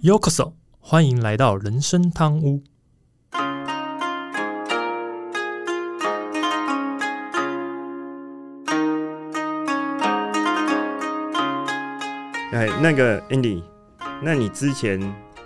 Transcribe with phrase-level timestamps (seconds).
[0.00, 2.62] Yokoso，欢迎来到人生汤屋。
[12.52, 13.60] 哎，那个 Andy，
[14.22, 15.00] 那你之前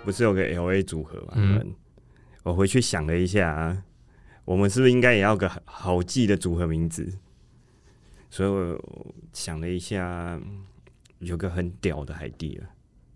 [0.05, 1.33] 不是有个 LA 组合吗？
[1.35, 1.73] 嗯
[2.43, 3.83] 我回去想了一下啊，
[4.45, 7.11] 我们是不是应该也要个好好记的组合名字？
[8.29, 8.79] 所以我
[9.31, 10.39] 想了一下，
[11.19, 12.59] 有个很屌的 idea，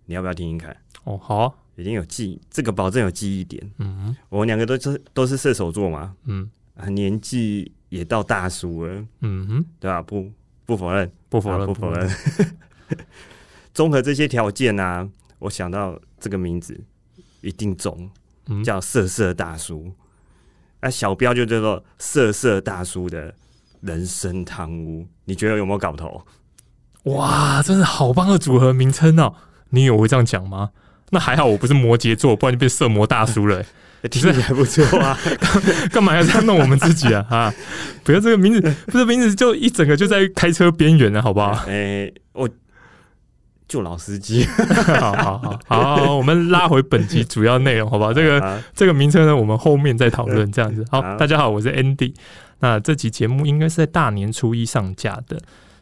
[0.08, 0.76] 你要不要听听看？
[1.04, 3.72] 哦，好啊，已经有记，这个保证有记忆点。
[3.78, 10.02] 嗯我们两个都是都是射手座嘛，嗯啊，年纪也到大叔了，嗯哼，对吧？
[10.02, 10.32] 不
[10.66, 12.10] 不否认，不否认，啊不否认。
[13.74, 15.08] 综合这些条件啊，
[15.40, 16.80] 我想到这个名字
[17.42, 18.10] 一定中，
[18.48, 19.94] 嗯，叫色色大叔。
[20.82, 23.34] 那、小标就叫做色色大叔的
[23.82, 26.26] 人生汤屋，你觉得有没有搞头？
[27.06, 29.34] 哇，真是好棒的组合名称哦！
[29.70, 30.70] 你以为我会这样讲吗？
[31.10, 33.66] 那还好，我不是摩羯座，不然就变色魔大叔了、欸
[34.10, 35.18] 听起来不错啊！
[35.92, 37.26] 干嘛要这样弄我们自己啊？
[37.30, 37.54] 啊，
[38.04, 41.52] 不要这个名字，这个名字就一整个就在开车边缘了，好不好？
[41.68, 42.48] 哎、我
[43.68, 44.46] 就老司机，
[45.00, 48.14] 好好好好，我们拉回本集主要内容，好不好？
[48.14, 50.50] 这个啊这个名称呢，我们后面再讨论。
[50.52, 52.14] 这样子，好，大家好，我是 Andy。
[52.60, 55.38] 那这集节目应该是在大年初一上架的，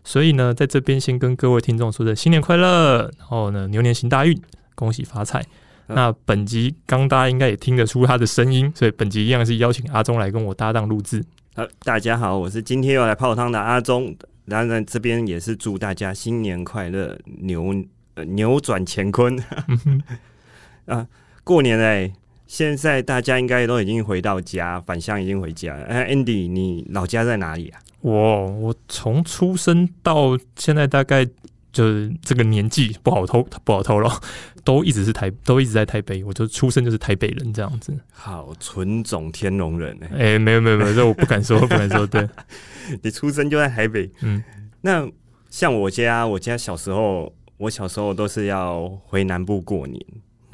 [0.05, 4.39] 所以呢，在这边先跟各位听众说的新年快乐，然后呢，牛年行大运，
[4.75, 5.41] 恭喜发财。
[5.87, 11.23] 嗯那本集刚大家应该也听得出他的声音，所以本集一样是邀请阿忠来跟我搭档录制。
[11.55, 14.15] 好，大家好，我是今天又来泡汤的阿忠。
[14.47, 17.71] 当然，这边也是祝大家新年快乐，扭
[18.15, 19.39] 呃扭转乾坤
[20.85, 21.07] 啊！
[21.43, 22.13] 过年嘞，
[22.47, 25.83] 现在大家应该都已经回到家，返乡已经回家了。
[25.85, 27.79] 哎、a n d y 你老家在哪里啊？
[28.05, 31.25] 我我从出生到现在大概
[31.71, 34.21] 就是这个年纪不好偷不好偷了，
[34.63, 37.91] 都一直是台都一直在台北，我就出生就是台北人这样子。
[38.13, 42.05] 好，纯种天龙人哎、哎、没有没有没有，这我不敢说 不敢说。
[42.05, 42.29] 对，
[43.01, 44.07] 你出生就在台北。
[44.21, 44.43] 嗯，
[44.81, 45.09] 那
[45.49, 49.99] 像我家，我家小时候，我小时候都是要回南部过年，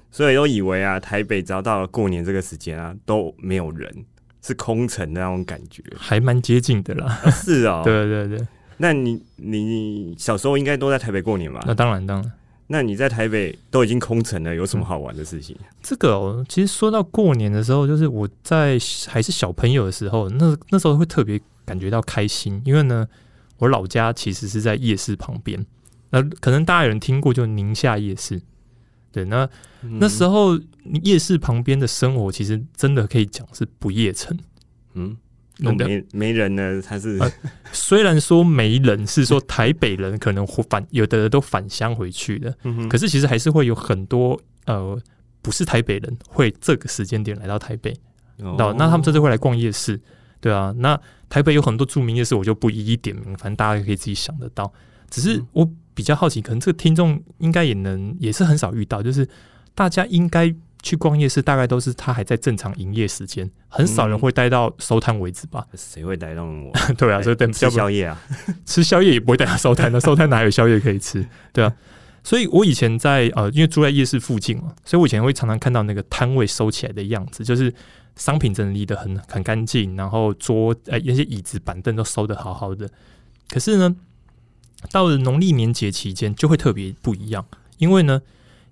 [0.09, 4.06] 所以都以为啊，台北只要到了过年这个时间啊，都没有人，
[4.41, 5.84] 是空城的那种感觉。
[5.97, 7.19] 还蛮接近的啦。
[7.31, 7.81] 是哦。
[7.85, 8.47] 对对对，
[8.78, 11.63] 那你你小时候应该都在台北过年吧？
[11.66, 12.31] 那当然当然。
[12.68, 15.56] 那你在台北都已经空城了，有什么好玩的事情？
[15.84, 18.78] 这个哦，其实说到过年的时候，就是我在
[19.09, 23.06] 还是小朋友的时候，那那时候会特别感觉到开心，因为呢，
[23.58, 25.66] 我老家其实是在夜市旁边。
[26.12, 28.41] 那可能大家有人听过，就宁夏夜市。
[29.11, 29.49] 对，那
[29.99, 30.57] 那时候，
[31.03, 34.38] 夜市旁边的生活，其实真的可以讲是不夜城。
[34.94, 35.17] 嗯，
[35.63, 37.31] 都真的没没人呢，他是、啊
[37.72, 44.97] 虽然说没人是说台北人可能会返，有的人都返乡回去的， 嗯哼可是其实还是会有很多呃
[45.41, 47.93] 不是台北人会这个时间点来到台北。
[48.38, 50.01] 哦、那他们这次会来逛夜市，
[50.39, 50.73] 对啊。
[50.78, 50.99] 那
[51.29, 54.73] 台北有很多著名夜市，我就不一一点名，反正大家可以自己想得到。
[55.11, 59.28] 只是嗯我比较好奇，可能这个听众应该也能也是很少遇到，就是
[59.75, 65.66] 大家应该去逛夜市，大概都是他还在正常营业时间，很少人嗯会待到收摊为止吧？
[65.75, 66.72] 谁会待到我？
[66.97, 68.22] 对啊，所以等吃宵夜啊？
[68.66, 71.25] 吃宵夜也不会待到收摊的，收摊哪有宵夜可以吃？
[71.53, 71.74] 对啊，
[72.23, 77.72] 所以我以前在呃，因为住在夜市附近嘛，所以我以前会常常看到那个摊位收起来的样子，就是
[78.16, 82.90] 商品整理的很很干净，然后桌呃那些椅子板凳都收的好好的。
[83.50, 83.96] 可是呢，
[84.89, 87.45] 到了农历年节期间就会特别不一样，
[87.77, 88.21] 因为呢。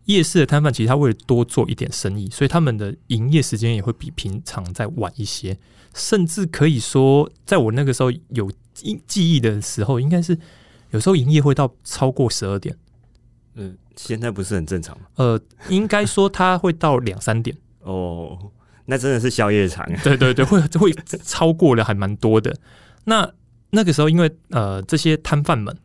[0.06, 5.56] 夜市的摊贩其实他为了多做一点生意，所以他们的营业时间也会比平常再晚一些，
[5.94, 10.36] 甚至可以说，在我那个时候有记记忆的时候，应该是
[10.90, 12.76] 有时候营业会到超过十二点，
[13.54, 15.06] 嗯，现在不是很正常吗？
[15.18, 15.40] 呃，
[15.70, 18.52] 应该说他会到两三点， 哦，
[18.86, 20.00] 那真的是宵夜场啊。
[20.04, 20.92] 对对对，会会
[21.24, 22.56] 超过了还蛮多的。
[23.04, 23.32] 那
[23.70, 25.78] 那个时候，因为呃这些摊贩们，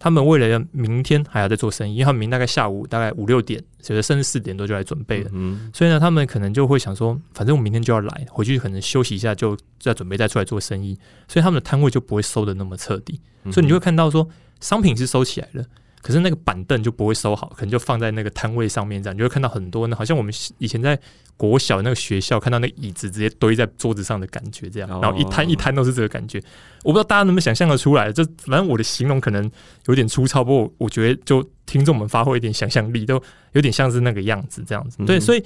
[0.00, 5.30] 他们为了要明天还要再做生意，因为他们明大概下午大概五六点，有的甚至四点多就来准备了。
[5.34, 10.98] 嗯，所以呢，他们可能就会想说，反正我明天就要来，回去可能休息一下，就再准备再出来做生意，
[11.28, 13.20] 所以他们的摊位就不会收的那么彻底。
[13.44, 14.26] 嗯所以你就会看到说，
[14.60, 15.64] 商品是收起来了，
[16.02, 20.98] 可是那个板凳就不会收好，可能就放在那个摊位上面，这样你就会看到很多呢，好像我们以前在
[21.36, 26.42] 国小那个学校看到那个椅子直接堆在桌子上的感觉，这样，哦然后一摊一摊都是这个感觉。
[26.82, 29.50] 我不知道大家能不能想象得出来，就反正我的形容可能
[29.86, 35.04] 有点粗糙，不过我觉得就听众们发挥一点想象力，都有点像是那个样子这样子。
[35.04, 35.44] 对，嗯所以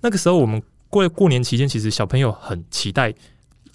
[0.00, 3.12] 那个时候我们过过年期间，其实小朋友很期待，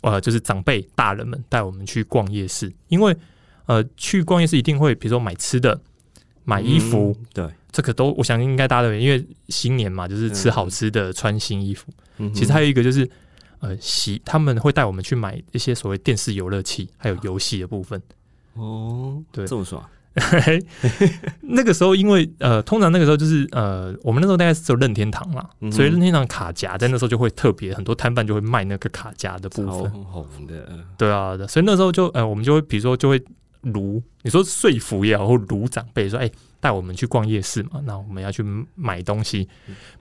[0.02, 3.16] 呃，就是长辈大人们带我们去逛夜市，因为
[3.66, 5.80] 呃，去逛夜市一定会比如说买吃的，
[6.44, 11.88] 买衣服，嗯对，这个都我相信应该大家都有，因为新年嘛，就是吃好吃的、穿新衣服。
[12.18, 12.34] 嗯。
[12.34, 13.10] 其实还有一个就是，
[13.60, 18.02] 呃，洗他们会带我们去买一些所谓电视游乐器，还有游戏的部分。
[18.54, 19.46] 哦，对。
[19.48, 19.84] 这么爽，
[21.42, 29.90] 那个时候，因为呃，通常那个时候就是呃，我们那时候大概是只有任天堂嘛，嗯所以任天堂卡夹在那时候就会特别很多摊贩就会卖那个卡夹的部分。
[29.90, 30.68] 红的，
[30.98, 33.24] 对啊，对所以那时候就呃，我们就会比如说就会
[33.62, 36.30] 如你说说服也好，或如长辈说，哎、
[36.60, 38.44] 带我们去逛夜市嘛，那我们要去
[38.76, 39.48] 买东西，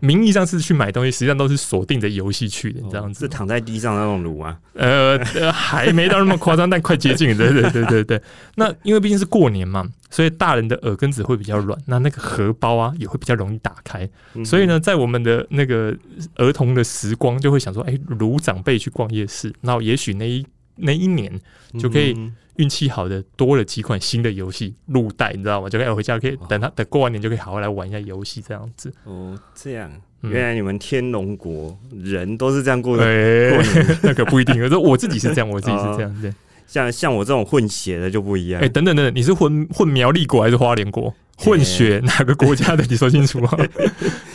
[0.00, 3.28] 名义上是去买东西，实际上都是锁定的游戏去的，这样子是。
[3.28, 7.34] 躺在地上那种炉啊，呃呃，还没到那么夸张，但快接近了。
[7.36, 8.22] 对对对对对。
[8.56, 14.08] 那因为毕竟是过年嘛，所以大人的耳根子会比较软，那那个荷包啊也会比较容易打开。
[14.34, 15.96] 嗯所以呢，在我们的那个
[16.36, 20.44] 儿童的时光，就会想说，哎、如长辈去逛夜市，然后也许那一
[20.76, 21.32] 那一年
[21.78, 25.68] 就可以嗯运气好的多了几款新的游戏入袋，你知道吗？
[25.68, 28.92] 就可以回家可以等他等过完年就可以好好来玩一下游戏这样子。
[29.04, 29.90] 哦，这样，
[30.22, 36.32] 嗯原来你们天龙国人都是这样过的，哎、过 年那可不一定，可是我自己是这样，我自己是这样，对。
[36.66, 38.68] 像像我这种混血的就不一样哎、。
[38.68, 41.12] 等等等等，你是混混苗栗国还是花莲国？
[41.36, 42.84] 混血哪个国家的？
[42.88, 43.58] 你说清楚啊！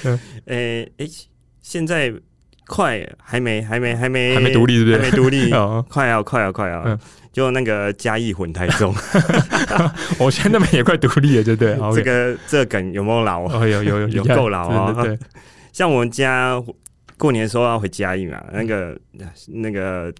[0.47, 1.07] 哎哎，
[1.61, 2.13] 现在
[2.67, 4.97] 快还没还没还没还没独立是不是？
[4.97, 6.81] 还没独立， 哦，快要快要快要。
[6.83, 6.99] 嗯，
[7.31, 8.93] 就那个嘉义混台中，
[10.19, 11.75] 我现在那边也快独立了，对。
[11.75, 11.95] 不对？
[11.95, 13.43] 这个这个梗有没有老？
[13.43, 14.23] 哦，有有有有。
[14.25, 15.05] 够老啊。
[15.71, 16.61] 像我们家
[17.17, 18.97] 过年的时候要回嘉义嘛，那个
[19.47, 20.13] 那个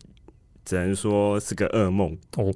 [0.66, 2.54] 只能说是个噩梦，哦，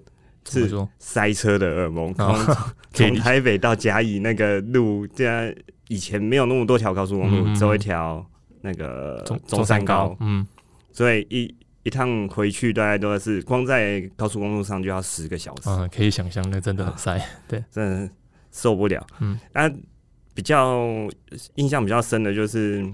[0.49, 0.69] 是？
[0.99, 2.13] 塞车的噩梦。
[2.17, 2.57] 哦
[2.91, 5.53] 从台北到嘉义那个路，这样
[5.89, 8.25] 以前没有那么多条高速公路，只有一条
[8.61, 10.45] 那个中中山高，嗯，
[10.91, 17.19] 所以一一趟回去大概都是光在高速公路上就要十个小时，嗯，可以想象，那真的很塞。
[17.47, 18.09] 对，真的
[18.51, 19.05] 受不了。
[19.19, 19.69] 嗯，啊，
[20.33, 20.85] 比较
[21.55, 22.85] 印象比较深的就是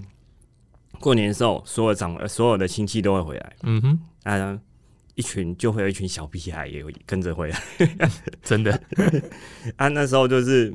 [1.00, 3.52] 过年的时候，所有长呃所有的亲戚都会回来。
[3.64, 4.58] 嗯哼，啊，
[5.14, 7.60] 一群就会有一群小屁孩也会跟着回来。
[8.42, 8.80] 真的，
[9.76, 9.88] 啊。
[9.88, 10.72] 那时候就是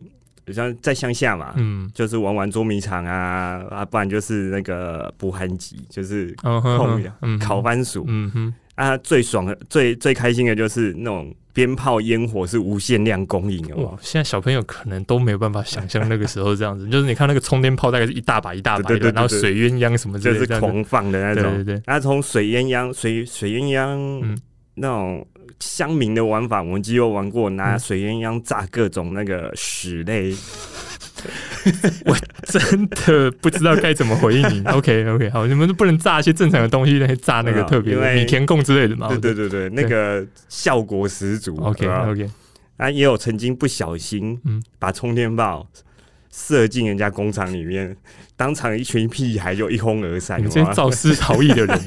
[0.53, 1.89] 像在乡下嘛，嗯。
[1.93, 8.97] 就是玩玩捉迷藏啊啊，不然就是那个捕寒集，就是嗯哼碰哼嗯，烤番薯、嗯哼，啊。
[8.97, 13.83] 最爽的、最最开心的就是那种鞭炮烟火是无限量供应哦。
[13.83, 24.37] 哇，现在小朋友可能都没有办法想象那个时候这样子， 就是你看那个充电炮大概是一大把一大把的，然后水鸳鸯什么之就是狂放的那种，对对对，然后从水鸳鸯、水水鸳鸯、嗯。
[24.73, 25.27] 那种
[25.61, 30.35] 乡民的玩法，我们肌肉玩过，拿嗯水鸳鸯炸各种那个屎类，
[32.05, 34.61] 我真的不知道该怎么回应你。
[34.67, 39.07] OK OK，好，你们都不能炸一些正常的东西，来炸那个嗯特别的米田共之类的嘛？
[39.07, 41.55] 对对对对，那个效果十足。
[41.57, 42.29] OK OK，
[42.77, 45.67] 啊，也有曾经不小心，嗯把充电宝
[46.31, 47.95] 射进人家工厂里面，
[48.35, 51.79] 当场一群屁孩就一哄而散，你这些肇事逃逸的人，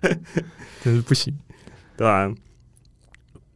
[0.82, 1.36] 真是不行。
[1.94, 2.28] 对吧、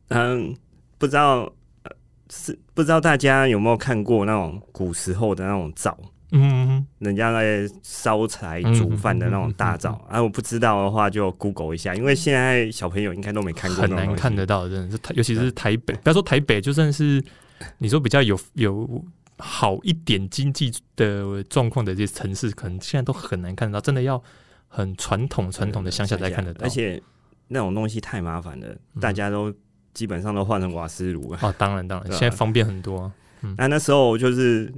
[0.08, 0.54] 嗯，
[0.98, 1.90] 不知道呃
[2.30, 5.96] 是不知道大家有没有看过那种古时候的那种灶，
[6.32, 17.22] 嗯，人家在烧柴嗯煮饭的那种大灶、啊，我不知道的话就 Google 一下，因为现在小朋友应该都没看过很难看得到，真的是，尤其是台北，不要说台北，就算是
[17.78, 19.04] 你说比较有有
[19.38, 24.22] 好一点经济的状况的这些城市，可能现在都很难看得到，真的要
[24.68, 26.64] 很传统传统的乡下才看得到。
[26.64, 27.00] 而且
[27.48, 29.54] 那种东西太麻烦了，大家都
[29.96, 31.38] 基本上都换成瓦斯炉了。
[31.40, 33.12] 哦，当然当然， 现在方便很多啊。
[33.56, 34.70] 那那时候就是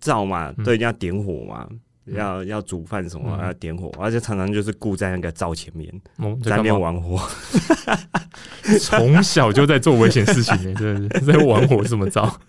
[0.00, 1.68] 灶嘛，嗯都一定要点火嘛，
[2.06, 5.88] 嗯要要煮饭什么嗯要点火，而且常常就是顾在那个灶前面，
[6.18, 6.80] 我在那边？
[6.80, 7.16] 玩火。
[8.80, 12.40] 从小就在做危险事情呢， 真的是在玩火什么招。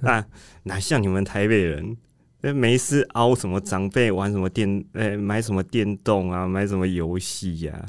[0.00, 0.24] 那
[0.64, 1.96] 哪像你们台北人，
[2.42, 7.84] 那没事凹什么长辈玩什么电，呃、买什么电动啊，买什么游戏呀？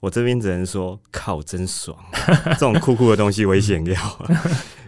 [0.00, 1.96] 我这边只能说，靠，真爽！
[2.52, 4.26] 这种酷酷的东西危险要啊，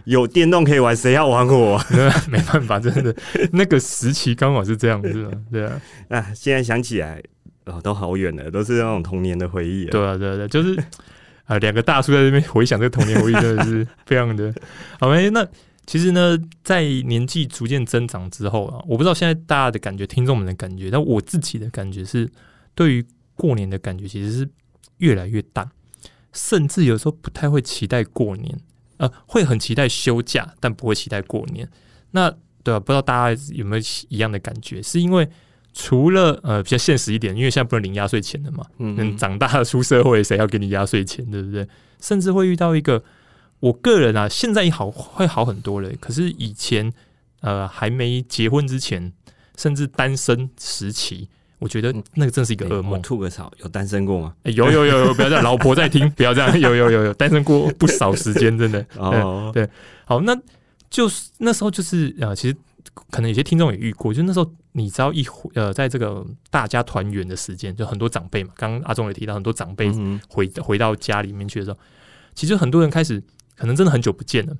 [0.05, 1.79] 有电动可以玩，谁要玩我
[2.27, 3.15] 没办法，真的
[3.51, 7.21] 那个时期刚好是这样子啊，对啊， 啊，现在想起来，
[7.65, 9.91] 哦，都好远了，都是那种童年的回忆了。
[9.91, 10.75] 对啊，对啊，对啊，就是
[11.45, 14.53] 啊，两个大叔在这边回想这个童年回忆，真的是非常的
[14.99, 15.09] 好。
[15.09, 15.47] 诶，那
[15.85, 22.27] 其实呢，在年纪逐渐增长之后啊，我不知道现在大家的感觉，听众们的感觉，但我自己的感觉是，
[22.73, 23.05] 对于
[23.35, 24.49] 过年的感觉其实是
[25.03, 25.69] 越来越淡，
[26.31, 28.57] 甚至有时候不太会期待过年，
[28.97, 31.69] 呃，会很期待休假，但不会期待过年。
[32.11, 32.33] 那
[32.63, 34.81] 对啊，不知道大家有没有一样的感觉？
[34.81, 35.27] 是因为
[35.73, 41.67] 除了呃比较现实一点，因为现在不能领压岁钱了嘛，嗯嗯，长大了出社会，谁要给你压岁钱，对不对？
[41.99, 43.03] 甚至会遇到一个，
[43.59, 45.89] 我个人啊，现在好会好很多了。
[45.99, 46.93] 可是以前，
[47.41, 49.11] 呃还没结婚之前，
[49.57, 51.27] 甚至单身时期，
[51.59, 53.01] 我觉得那个真是一个噩我梦。
[53.01, 54.33] 吐个槽，有单身过吗？
[54.43, 58.85] 哎有有有有，不要这样，老婆在听， 不要这样，有有有有，单身过不少时间，真的。
[58.97, 59.67] 哦，对
[60.05, 60.37] 好，那
[60.89, 62.55] 就是那时候就是呃，其实
[63.09, 71.77] 可能有些听众也遇过，就那时候你知道一回呃，在这个大家团圆的时间，就很多长辈嘛，刚刚阿忠也提到很多长辈嗯回回到家里面去的时候，
[72.35, 73.23] 其实很多人开始
[73.55, 74.55] 可能真的很久不见了，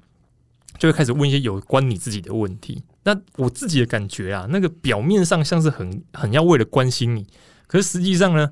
[0.77, 2.84] 就会开始问一些有关你自己的问题。
[3.03, 7.25] 那我自己的感觉啊，那个表面上像是很很要为了关心你，
[7.68, 8.50] 可是实际上呢，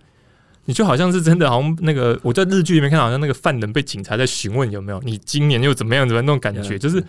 [0.65, 7.01] 你就好像是真的，好像那个我在日剧里面看到，好像那个犯人被警察在询问有没有你今年又怎么样怎么样那种感觉，就是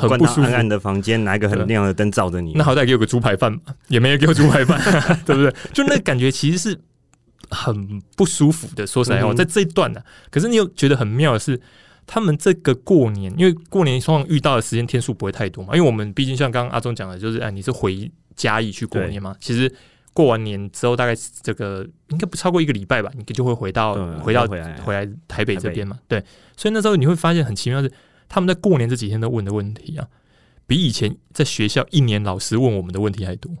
[0.00, 2.52] 很不舒服暗暗的房间，拿一个很亮的灯照着你。
[2.54, 4.80] 那好歹给我个猪排饭嘛，也没有给我猪排饭，
[5.24, 5.54] 对不对？
[5.72, 6.76] 就那个感觉其实是
[7.50, 8.84] 很不舒服的。
[8.84, 10.00] 说实在话，嗯在这一段呢、
[10.30, 11.60] 可是你又觉得很妙的是，
[12.12, 19.72] 他们这个过年，因为过年通常遇到的时间天数不会太多嘛，因为我们毕竟像刚刚阿忠讲的，就是哎，你是回嘉义去过年嘛，其实。
[20.12, 26.00] 过完年之后，大概这个应该不超过一个礼拜吧，你就会回到回到回来台北这边嘛。
[26.08, 26.22] 对，
[26.56, 27.94] 所以那时候你会发现很奇妙的是，
[28.28, 30.04] 他们在过年这几天都问的问题啊，
[30.66, 33.52] 比以前在学校一年老师问我们的问题还多。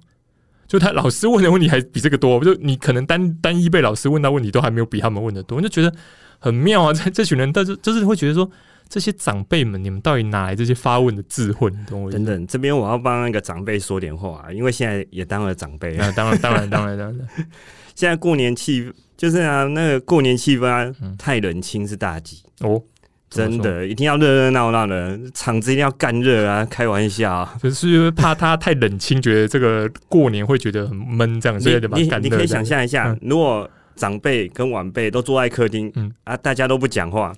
[0.66, 5.94] 就他老师问的问题还比这个多，就你可能单单一被老师问到问题都还没有比他们问的多，我就觉得
[6.40, 6.92] 很妙啊！
[6.96, 8.50] 这这群人，但是就是会觉得说，
[8.88, 11.70] 这些长辈们，你们到底哪来这些发问的智慧？
[11.70, 12.18] 你懂我意思？
[12.18, 15.98] 等等，这边我要帮那个长辈说点话、啊，因为现在也当了长辈了。
[16.04, 17.28] 那当然，当然，当然，当然，
[17.94, 22.82] 现在过年气就是啊，那个过年气氛啊，嗯太冷清是大忌，哦，
[23.28, 26.64] 真的一定要热热闹闹的，场子一定要干热啊！
[26.64, 33.70] 开玩笑啊、就是因为怕他太冷清，觉得这个过年会觉得很闷，这样，所以就把它你你你可以想象一下，嗯如果
[34.00, 36.10] 长辈跟晚辈都坐在客厅，嗯。
[36.24, 37.34] 啊，大家都不讲话，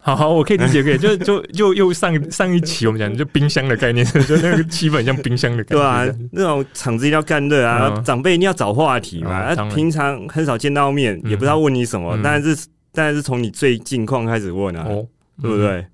[0.00, 8.02] 好好，我可以理解，可以，就就就又上上一期我们讲就冰箱的概念， 就那个气氛很像冰箱的感觉，对啊，那种场子一定要干热啊，嗯。
[8.02, 9.30] 长辈一定要找话题嘛。
[9.30, 9.76] 啊嗯当然。
[9.76, 11.30] 平常很少见到面，嗯。
[11.30, 12.22] 也不知道问你什么，嗯。
[12.22, 15.06] 当然是当然是从你最近况开始问啊，哦，
[15.42, 15.84] 对不对？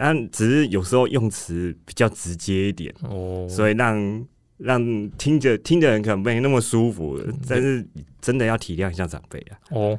[0.00, 3.10] 但只是有时候用词比较直接一点，嗯？
[3.10, 4.24] 哦，所以让
[4.58, 7.86] 让听着听的人可能没那么舒服，但是
[8.20, 9.58] 真的要体谅一下长辈啊。
[9.70, 9.98] 哦，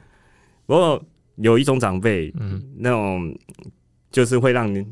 [0.66, 1.04] 不过
[1.38, 3.34] 有一种长辈，嗯，那种
[4.12, 4.86] 就是会让你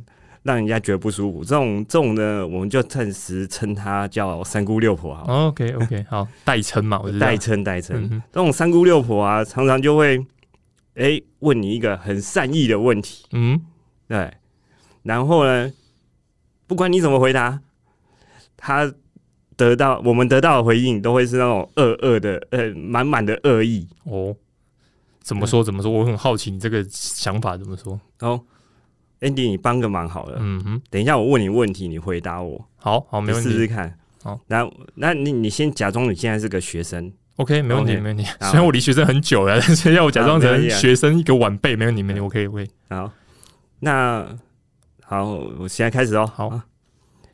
[0.44, 8.10] 让人家觉得不舒服，这种这种呢，我们就暂时称他叫三姑六婆好了，OK OK，好， 代称嘛，我代称代称。
[8.32, 10.26] 这种三姑六婆啊，常常就会
[10.96, 13.62] 哎、问你一个很善意的问题，嗯，
[14.08, 14.34] 对，
[15.04, 15.72] 然后呢，
[16.66, 17.62] 不管你怎么回答，
[18.56, 18.92] 他
[19.58, 23.86] 得到我们得到的回应都会是那种恶恶的呃满满的恶意。
[24.06, 24.34] 哦，
[25.22, 25.92] 怎么说怎么说？
[25.92, 28.00] 我很好奇你这个想法怎么说？
[28.22, 28.40] 哦
[29.20, 32.66] ，Andy，你帮个忙好了，嗯哼，等一下我问你问题，你回答我。
[32.78, 33.98] 好好，没问题试试看。
[34.24, 38.24] 好，那那你你先假装你现在是个学生，，OK，没问题 OK 没问题。
[38.42, 42.70] 虽然我离学生很久了， 但是要我假装成学生一个晚辈，没问题没问题，我可以我可以。
[42.90, 43.12] 好，
[43.80, 44.28] 那
[45.04, 45.26] 好，
[45.60, 46.26] 我现在开始哦。
[46.26, 46.66] 好啊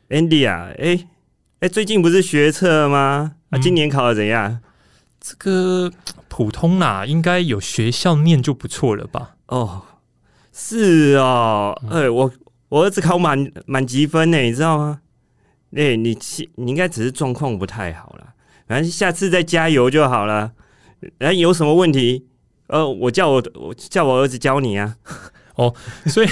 [0.08, 0.98] ，Andy 啊，哎、
[1.60, 3.36] 哎、最近不是学测吗？
[3.50, 4.60] 啊，嗯今年考的怎样？
[5.20, 5.90] 这个
[6.28, 9.36] 普通啦，应该有学校念就不错了吧？
[9.46, 9.82] 哦，
[10.52, 12.30] 是哦，嗯哎、我
[12.68, 15.00] 我儿子考满满积分呢，你知道吗？
[15.74, 18.34] 哎、你其你应该只是状况不太好啦，
[18.68, 20.52] 反正下次再加油就好了。
[21.18, 22.26] 哎、有什么问题？
[22.66, 24.96] 呃，我叫我我叫我儿子教你啊。
[25.56, 25.74] 哦
[26.06, 26.28] 所以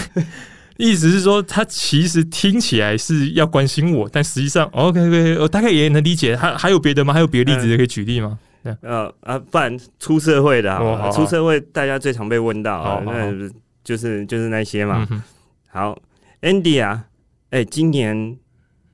[0.77, 6.37] 意思是说，他其实听起来是要关心我，但实际上，OK OK，我大概也能理解。
[6.37, 7.13] 还还有别的吗？
[7.13, 8.39] 还有别的例子可以举例吗？
[8.81, 13.51] 呃啊，不然出社会的啊哦好好出社会大家最常被问到好好好那
[13.83, 15.07] 就是就是那些嘛。
[15.11, 15.21] 嗯，
[15.69, 15.99] 好
[16.43, 17.07] ，Andy 啊，
[17.51, 18.37] 哎、今年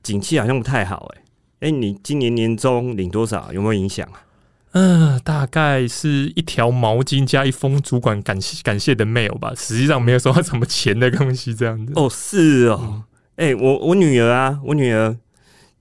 [0.01, 3.53] 景气好像不太好哎、哎、你今年年终领多少？
[3.53, 4.19] 有没有影响啊？
[4.71, 11.93] 嗯、大概是一条毛巾加一封主管感谢感谢的 mail 吧，实际上没有收到什么钱的东西，这样子。
[11.95, 13.03] 哦，是哦，嗯
[13.37, 15.17] 哎、我我女儿啊，我女儿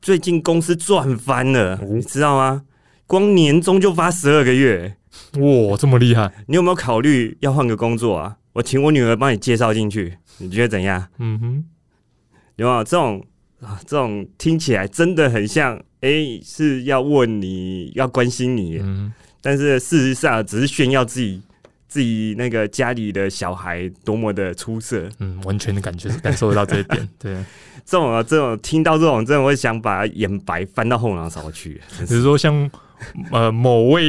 [0.01, 2.63] 最近公司赚翻了，哦你知道吗？
[3.07, 4.97] 光年终就发十二个月，
[5.39, 6.33] 哇，这么厉害！
[6.47, 8.37] 你有没有考虑要换个工作啊？
[8.53, 11.09] 我请我女儿帮你介绍进去，你觉得怎样？
[11.19, 11.65] 嗯哼，
[12.57, 13.25] 有没有这种
[13.61, 13.81] 啊？
[13.87, 21.41] 这种听起来真的很像，哎、是要问你要关心你，嗯，但是事实上只是炫耀自己
[21.89, 25.09] 自己那个家里的小孩多么的出色。
[25.19, 27.09] 嗯，完全的感觉感受得到这一点。
[27.19, 27.35] 对，
[27.85, 31.81] 这种啊，这种听到这种，真的会想把眼白翻到后脑勺去。
[32.07, 32.71] 只是说像
[33.33, 34.05] 呃某位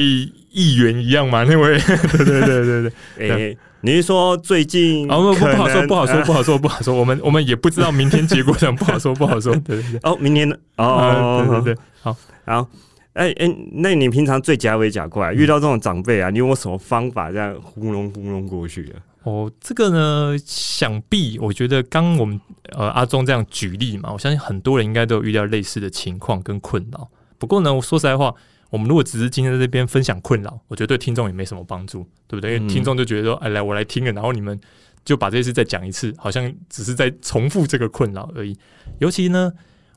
[0.51, 1.79] 议员一样嘛，那位，
[2.17, 3.29] 对对对对对。
[3.29, 5.09] 诶、你是说最近？
[5.09, 6.93] 哦，不不可好说，不好说，呃不好说，不好说。
[6.93, 9.55] 我们我们也不知道明天结果怎样，不好说，不好说。
[9.57, 12.15] 对对对， 哦，明年的啊哦，对对对，好。
[12.45, 12.67] 好，
[13.13, 18.95] 哎、哎、那你平常最假伪假嗯怪，遇到这种长辈啊，你有没有什么方法这样糊弄糊弄过去的？
[19.23, 22.39] 哦，这个呢，想必我觉得刚我们
[22.71, 27.07] 呃阿忠这样举例嘛，我相信很多人应该都有遇到类似的情况跟困扰。
[27.37, 28.33] 不过呢，我说实在话，
[28.69, 32.57] 我们如果只是今天在这边分享困扰，我觉得对听众也没什么帮助，对不对？
[32.57, 34.59] 因听众就觉得说，哎，来我来听了，然后你们
[35.03, 38.57] 就把这些事再讲一次，好像只是在重复这个困扰而已。
[38.99, 39.51] 尤其呢，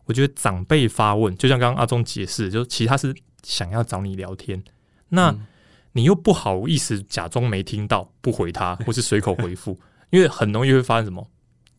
[0.06, 4.62] 我觉得长辈发问，就像刚刚阿忠解释，就其实他是想要找你聊天，
[5.08, 5.30] 那。
[5.30, 5.46] 嗯
[5.94, 11.30] 你又不好意思假装没听到，不回他， 或是随口回复，因为很容易会发生什么？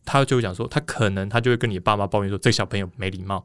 [0.04, 3.44] 他就会讲说，他可能他就会跟你爸妈抱怨说，这个小朋友没礼貌，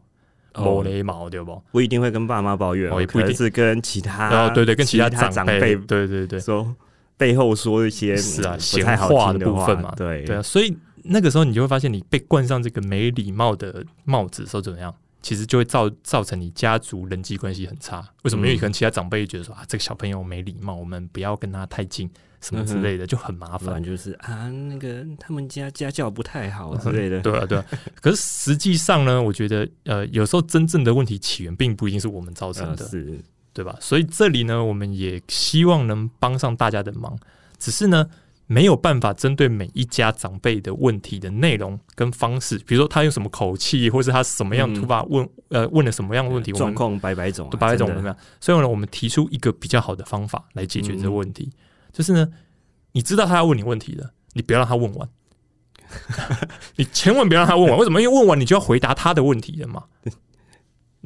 [0.55, 1.61] 没礼貌，对不？
[1.71, 6.75] 不一定会跟爸妈抱怨，哦也不一定是跟其他，然后对对，跟其他长长辈对对对说
[7.17, 14.93] 背后说一些是啊闲话听的部分嘛对对啊，所以那个时候你就会发现，你被冠上这个没礼貌的帽子的时候怎么样？
[15.21, 18.01] 其实就会造造成你家族人际关系很差。
[18.23, 18.47] 为什么？
[18.47, 22.09] 因为可能其他长辈觉得说啊，这个小朋友没礼貌，我们不要跟他太近，
[22.41, 23.83] 什么之类的，就很麻烦。
[23.83, 27.19] 就是啊，那个他们家家教不太好之类的。
[27.23, 27.65] 对啊，对啊。
[28.01, 33.19] 可是实际上呢，我觉得呃，有时候真正的问题起源并不一定是我们造成的，呃是
[33.53, 33.75] 对吧？
[33.79, 37.17] 所以这里呢，我们也希望能帮上大家的忙，
[37.57, 38.07] 只是呢。
[38.51, 48.17] 没有办法针对每一家长辈的问题的内容跟方式，比如说他用什么口气，或是他什么样嗯突发问、呃问了什么样的问题，我们状况百百种啊，百百种怎么样？
[48.39, 51.51] 所以呢，我们提出一个比较好的方法来解决这个问题，
[51.91, 52.29] 就是呢，
[52.91, 55.09] 你知道他要问你问题的，你不要让他问完，
[56.77, 57.77] 你千万不要让他问完。
[57.77, 58.01] 为什么？
[58.01, 59.85] 因为问完你就要回答他的问题了嘛，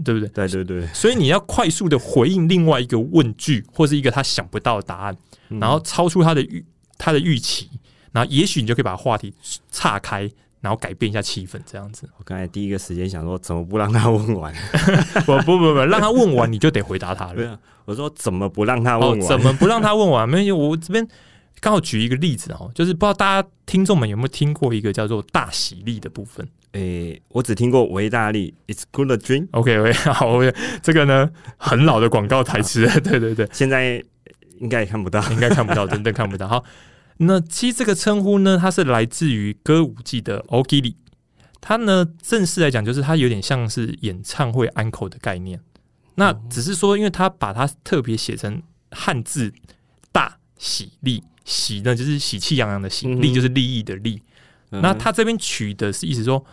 [0.04, 0.28] 对不对？
[0.30, 5.18] 对对对，所以你要快速的回应另外一个问句，或是一个他想不到的答案，
[5.50, 6.66] 嗯然后超出他的预
[6.98, 7.70] 他的预期，
[8.12, 9.34] 然后也许你就可以把话题
[9.72, 10.30] 岔开，
[10.64, 12.10] 然后改变一下气氛，这样子。
[12.18, 14.54] 我刚才第一个时间想说，怎么不让他问完？
[15.28, 17.36] 不不不不，让他问完你就得回答他了。
[17.36, 19.28] 对啊，我说怎么不让他哦问，完？
[19.28, 20.28] 怎么不让他问完？
[20.30, 21.06] 没有，我这边
[21.60, 26.48] 刚好举一个例子哦，就是不知道大家听众们有没有听过一个叫做大喜力的部分。
[26.72, 34.04] 诶、我只听过维大利，It's good a dream，OK OK，好，OK，这个呢很老的广告台词，对对对，现在
[34.60, 35.22] 应该也看不到。
[35.30, 36.48] 应该看不到，真的看不到。
[36.48, 36.64] 好，
[37.26, 40.96] 那其实这个称呼呢，它是来自于歌舞伎的 Ogiri，
[41.62, 45.60] 它呢正式来讲就是它有点像是演唱会安口的概念。
[46.16, 49.54] 那只是说，因为它把它特别写成汉字
[50.12, 54.22] “大喜利”，喜呢就是喜气洋洋的喜，利就是利益的利。
[54.70, 56.44] 那他这边取的是意思说，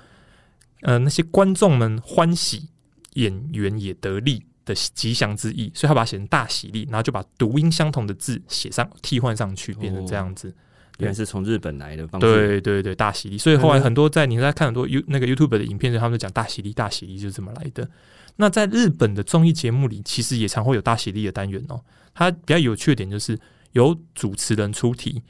[0.83, 2.68] 呃，那些观众们欢喜，
[3.14, 10.54] 演员也得利的吉祥之意，所以他把它写成大喜利，然后就把读音相同的字写上替换上去，变成这样子。
[10.98, 12.26] 原来是从日本来的方式。
[12.26, 13.38] 对对对，大喜力。
[13.38, 17.88] 所以后来嗯很多在你在看很多 U 那个 YouTube 的影片，他们就讲大喜力，大喜力就是这么来的。
[18.37, 21.80] 那在日本的综艺节目里，其实也常会有大喜力的单元哦。
[22.12, 23.38] 它比较有趣的点就是
[23.72, 25.22] 由主持人出题，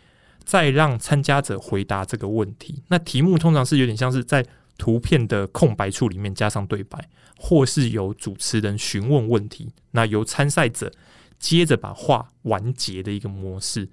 [0.44, 2.82] 再让参加者回答这个问题。
[2.88, 4.44] 那题目通常是有点像是在
[4.80, 6.98] 图片的空白处里面加上对白，
[7.36, 10.90] 或是由主持人询问问题，那由参赛者
[11.38, 13.86] 接着把话完结的一个模式。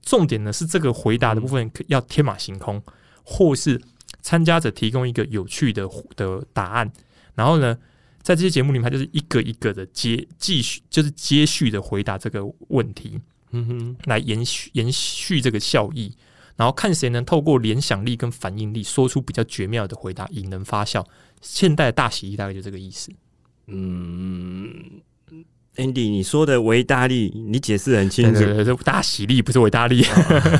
[0.00, 2.82] 重点呢是这个回答的部分可要天马行空，
[3.22, 3.78] 或是
[4.22, 6.90] 参加者提供一个有趣的的答案，
[7.34, 7.76] 然后呢，
[8.22, 16.16] 在这些节目里面，它就是一个一个的接继续，就是接续的回答这个问题，嗯哼，来延续延续这个效益，
[16.56, 21.06] 然后看谁能透过联想力跟反应力说出比较绝妙的回答，引人发笑。
[21.40, 23.10] 现代的大喜力大概就这个意思。
[23.66, 24.70] 嗯
[25.76, 30.04] ，Andy，你说的维大利，你解释得很清楚，对对对，大喜力不是维大力。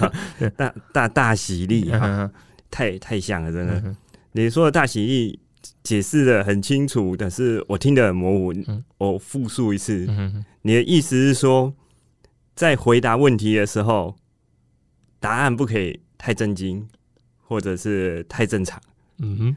[0.57, 1.90] 大大大喜力，
[2.70, 3.74] 太太像了，真的。
[3.85, 3.96] 嗯
[4.35, 5.38] 你说的大喜力
[5.83, 8.52] 解释的很清楚，但是我听得很模糊。
[8.66, 11.74] 嗯我复述一次，嗯你的意思是说，
[12.55, 14.16] 在回答问题的时候，
[15.22, 16.87] 答案不可以太震惊，
[17.46, 18.82] 或者是太正常，
[19.18, 19.56] 嗯哼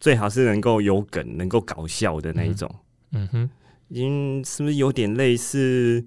[0.00, 2.68] 最好是能够有梗、能够搞笑的那一种。
[3.12, 3.50] 嗯哼，
[3.90, 6.04] 嗯，是不是有点类似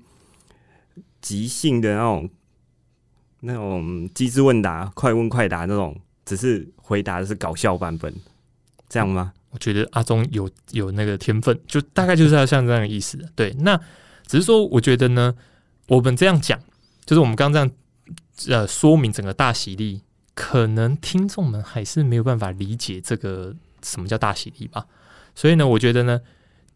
[1.22, 2.30] 即兴的那种
[3.40, 8.14] 那种机智问答、快问快答那种，只是回答的是搞笑版本，
[8.90, 9.34] 这样吗？
[9.52, 13.18] 我觉得阿忠有有那个天分，就大概就是要像这样的意思。
[13.34, 13.80] 对，那
[14.28, 15.34] 只是说，我觉得呢，
[15.88, 16.60] 我们这样讲，
[17.06, 17.78] 就是我们刚刚这样
[18.50, 20.02] 呃说明整个大喜力，
[20.34, 24.86] 可能听众们还是没有办法理解这个什么叫大喜力吧。
[25.36, 26.22] 所以呢，我觉得呢，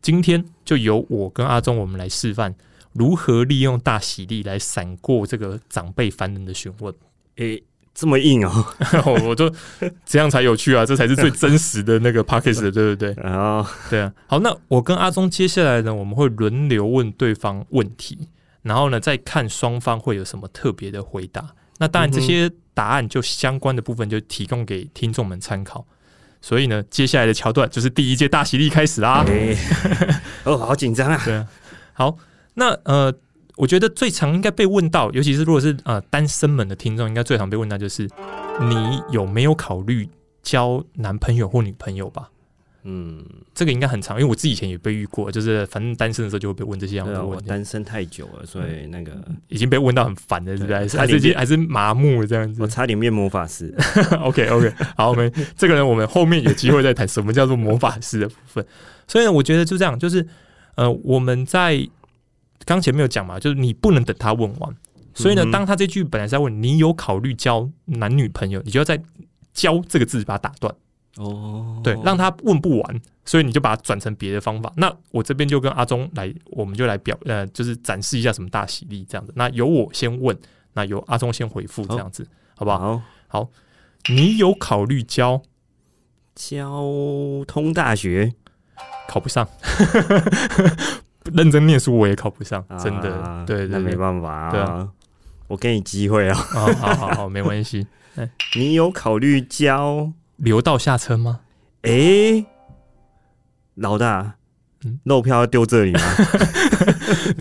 [0.02, 2.54] 今天就由我跟阿忠我们来示范，
[2.94, 6.94] 如何利用大喜力来闪过这个长辈烦人的询问。
[7.38, 8.66] 诶、这么硬哦，
[9.28, 9.52] 我就
[10.06, 13.14] 这样才有趣啊，这才是最真实的那个 p o c k e 对不对？
[13.24, 14.14] 啊 对啊。
[14.28, 18.28] 好，那我跟阿忠接下来呢，我们会轮流问对方问题，
[18.62, 21.56] 然后呢，再看双方会有什么特别的回答。
[21.80, 25.86] 那当然，这些答案就相关的部分就提供给听众们参考。
[26.42, 29.24] 所以呢，接下来的桥段就是第一届大喜力开始啦。
[29.28, 29.56] 诶、
[30.46, 31.22] 哦，好紧张啊！
[31.24, 31.48] 对啊，
[31.94, 32.18] 好，
[32.56, 33.14] 那呃，
[33.58, 38.10] 我觉得最常应该被问到，尤其是如果是呃单身们的听众，应该最常被问到就是
[38.60, 40.10] 你有没有考虑
[40.42, 42.30] 交男朋友或女朋友吧？
[42.84, 49.12] 嗯，这个应该很长，因为我自己以前也被遇过，就是反正单身的时候就会被问这些样的问题，我单身太久了，所以那个
[49.50, 50.68] 已经被问到很烦了，是不是？
[50.68, 53.74] 对还是差点变还是麻木了这样子我差点变魔法师。
[54.22, 58.66] OK OK，好，我们这个人我们后面有机会再谈什么叫做魔法师的部分。
[59.08, 60.26] 所以呢，我觉得就这样，就是
[60.76, 61.88] 呃，我们在
[62.66, 64.76] 刚前面有讲嘛，就是你不能等他问完。
[65.14, 69.02] 所以呢嗯，当他这句本来是在问你有考虑交男女朋友，你就要在
[69.54, 70.74] “交”这个字把它打断，
[71.18, 74.72] 哦，对，让他问不完，所以你就把它转成别的方法。
[74.78, 79.34] 那我这边就跟阿忠来，我们就来表呃，就是展示一下什么大喜力这样子。
[79.36, 80.38] 那由我先问，
[80.74, 83.02] 那由阿忠先回复这样子，好不好？
[83.28, 83.50] 好，
[84.10, 85.42] 你有考虑交
[86.34, 86.82] 交
[87.46, 88.34] 通大学
[89.08, 89.48] 考不上，
[91.34, 94.52] 认真念书我也考不上，真的，啊对对那没，办法啊。
[94.52, 94.90] 对啊
[95.48, 96.40] 我给你机会啊！
[96.56, 97.86] 啊，好好好，没关系。
[98.56, 100.10] 你有考虑交？
[100.42, 101.42] 留到下车吗？
[101.84, 102.46] 诶、
[103.76, 104.36] 老大，
[104.84, 106.02] 嗯漏票要丢这里吗？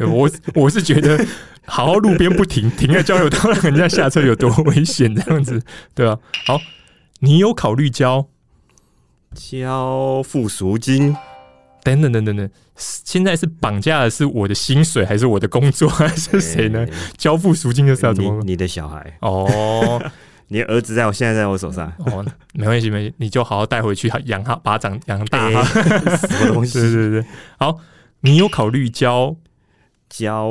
[0.12, 1.24] 我我是觉得，
[1.66, 5.62] 好好路边不停， 停在交流道让人家下车有多危险，这样子，
[5.94, 6.18] 对啊。
[6.46, 6.60] 好，
[7.20, 8.28] 你有考虑交？
[9.34, 11.16] 交付赎金？
[11.82, 16.80] 等等等等等，现在是绑架的是我的薪水，还是我的工作，还是谁呢？
[16.80, 18.38] 诶交付赎金就是要怎么？
[18.40, 20.02] 你你的小孩，哦
[20.52, 25.62] 你的儿子在我现在在我手上，哦，没关系没关系，你就好好带回去养他，把他长养大诶哈。
[26.26, 26.80] 什么东对西？
[26.80, 27.24] 对对对，
[27.58, 27.78] 好，
[28.22, 29.36] 你有考虑交？
[30.08, 30.48] 交？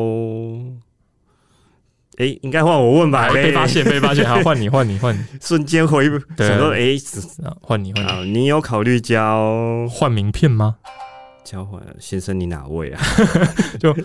[2.18, 3.28] 诶、应该换我问吧？
[3.28, 6.98] 哎，被诶发现，被发现，好， 换你，换你，换你，瞬间回对想说，诶、
[7.46, 10.78] 啊换你，换你，啊，你有考虑交换名片吗？
[11.50, 11.82] 交换？
[12.00, 13.02] 先生，你哪位啊？
[13.82, 13.96] 就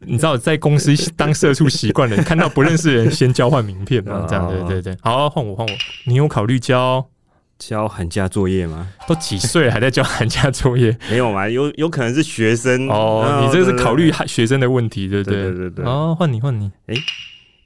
[0.00, 4.26] 你知道在公司当社畜习惯了，你看到不认识的人先交换名片嘛？
[4.28, 4.94] 这样对对对。
[5.00, 5.72] 好，换我换我。
[6.04, 7.08] 你有考虑交？
[7.58, 8.92] 交寒假作业吗？
[9.08, 10.94] 都几岁了还在交寒假作业？
[11.10, 15.84] 没有嘛，有有可能是学生哦，你这个是考虑学生的问题，对不对对对对。
[15.86, 16.70] 哦，换你换你。
[16.88, 16.94] 哎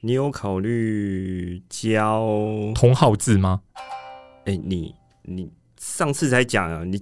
[0.03, 2.25] 你有考虑交？
[2.73, 3.59] 同号字吗？
[4.45, 6.97] 哎、你你上次才讲啊，你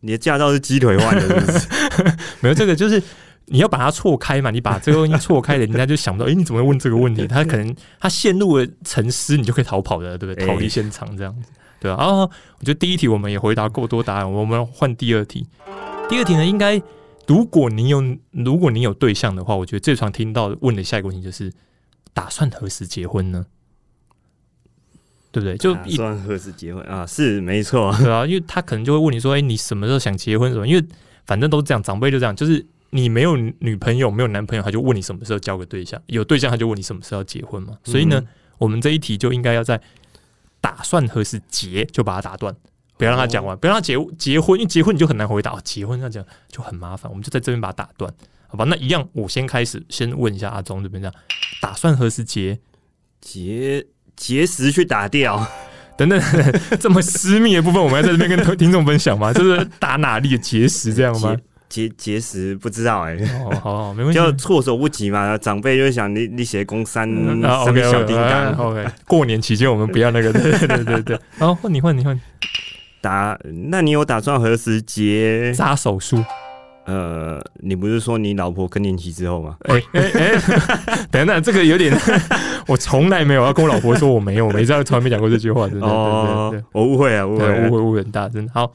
[0.00, 1.68] 你的驾照是鸡腿换的，是不是？
[2.40, 3.02] 没有这个就是。
[3.50, 4.50] 你要把它错开嘛？
[4.50, 7.26] 你把这个东西错开了，人家就想不到，哎、你怎么会问这个问题？
[7.26, 10.44] 他可能他陷入了沉思，你就可以逃跑的，对不对？
[10.44, 11.48] 哎逃离现场这样子，
[11.80, 11.96] 对啊。
[11.96, 15.46] 哦，我觉得第一题我们也回答够多答案，我们换第二题。
[16.10, 16.78] 第二题呢，应该
[17.26, 21.50] 如果你有如果你有对象的话，我觉得最常听到问的下一个问题就是，
[22.12, 23.46] 打算何时结婚呢？
[25.30, 25.56] 对不对？
[25.58, 27.06] 就一打算何时结婚啊？
[27.06, 30.52] 是没错， 对啊，因为他可能就会问你说：“哎、你什么时候想结婚？
[30.52, 30.84] 什么？”因为
[31.26, 37.76] 反正都是这样，长辈就这样，就是你没有女朋友、没有男朋友，他就问你什么时候交个对象；有对象，他就问你什么时候要结婚嘛。
[37.84, 38.26] 所以呢，嗯
[38.58, 39.80] 我们这一题就应该要在
[40.60, 42.52] 打算何时结就把它打断，
[42.96, 48.12] 不要让他讲完，不要让他结结婚，因为结婚你就很难回答，哦、结婚要讲就很麻烦，我们就在这边把它打断，
[48.48, 48.64] 好吧？
[48.64, 51.14] 那一样，我先开始，先问一下阿忠这边这样，
[51.60, 52.58] 打算何时结？
[53.20, 53.86] 结
[54.18, 55.46] 结石去打掉，
[55.96, 56.20] 等等，
[56.78, 59.32] 这么私密的部分，我们要在这边跟听众分享吗？
[59.34, 61.34] 就是打哪里的结石这样吗？
[61.68, 64.18] 结结石不知道哎、哦，好好，没问题。
[64.18, 65.36] 就措手不及嘛。
[65.36, 67.06] 长辈就会想你你写公三
[67.44, 71.20] 啊三，OK 小叮当 OK，过年期间我们不要那个，对对对对。
[71.36, 72.20] 然后换你换你换你
[73.02, 73.38] 打，
[73.70, 75.52] 那你有打算何时结？
[75.52, 76.24] 扎手术。
[76.86, 79.54] 呃，你不是说你老婆更年期之后吗？
[79.68, 81.94] 哎哎哎， 等等，这个有点，
[82.70, 85.86] 我从来没有要跟我老婆说我没有，我没这样从来没讲过这句话，真的。
[85.86, 88.52] 哦我误会啊，误会误会误会很大，真的。
[88.54, 88.72] 好，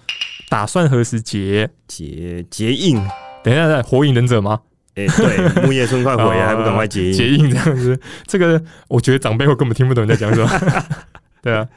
[0.49, 1.69] 打算何时结？
[1.87, 2.99] 结结印。
[3.43, 4.59] 等一下，火影忍者吗？
[4.95, 7.13] 哎、对， 木叶村快回来，还不赶快结印？
[7.13, 10.49] 结印这样子，这个我觉得长辈会根本听不懂你在讲什么。
[11.41, 11.67] 对啊，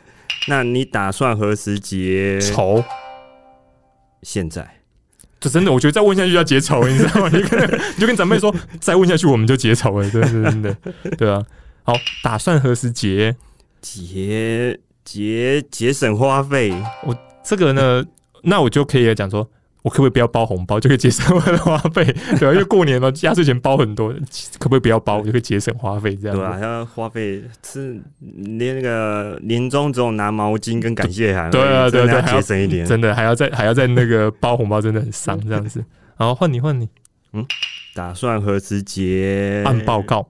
[0.49, 2.41] 那你打算何时结？
[2.41, 2.85] 仇。
[4.23, 4.67] 现在
[5.39, 7.31] 这真的，我觉得再问下去就要结仇，你知道吗？
[7.33, 10.77] 你跟你就跟长辈说，再问下去我们就结仇了，真的真的，
[11.17, 11.43] 对啊。
[11.87, 13.37] 好，打算何时结？
[13.81, 18.05] 节节节省花费，我这个呢，
[18.43, 19.49] 那我就可以讲说，
[19.83, 22.05] 我可不可以不要包红包，就可以节省我的花费，
[22.41, 24.13] 对啊、因为过年嘛，压岁钱包很多，
[24.59, 26.43] 可不可以不要包，我就可以节省花费这样子。
[26.43, 32.85] 对啊，要花费是连那个年终只有拿毛巾跟感谢函对啊对啊节省一点。
[32.85, 35.85] 真的还要再还要再那个包红包，真的很伤这样子。
[36.17, 36.89] 然后换你换你
[37.33, 37.47] 嗯
[37.95, 40.03] 打算何时结按报？
[40.03, 40.29] 告，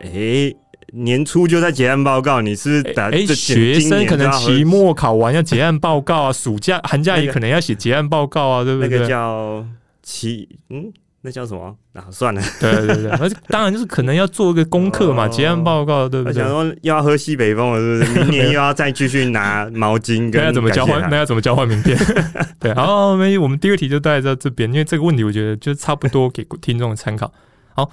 [0.00, 0.54] 哎，
[0.96, 8.88] 年初就在结案报告，你是不是打哎、这学生可能期末考完要结案报告啊，暑假寒假也可能要写结案报告啊，对不对？
[8.88, 9.64] 那个叫
[10.02, 12.04] 期嗯，那叫什么啊？
[12.10, 16.48] 算了，对对对，而且当然就是可能要做一个功课嘛，哦结案报告，对不对我想？
[16.48, 18.20] 说又要喝西北风了，是不是？
[18.24, 21.08] 明年又要再继续拿毛巾跟 那要怎么交换？
[21.10, 21.98] 那要怎么交换名片？
[22.60, 27.32] 对，好，没，我们第二题就大概到这边，因为这个问题我觉得就差不多给听众参考。
[27.74, 27.90] 好，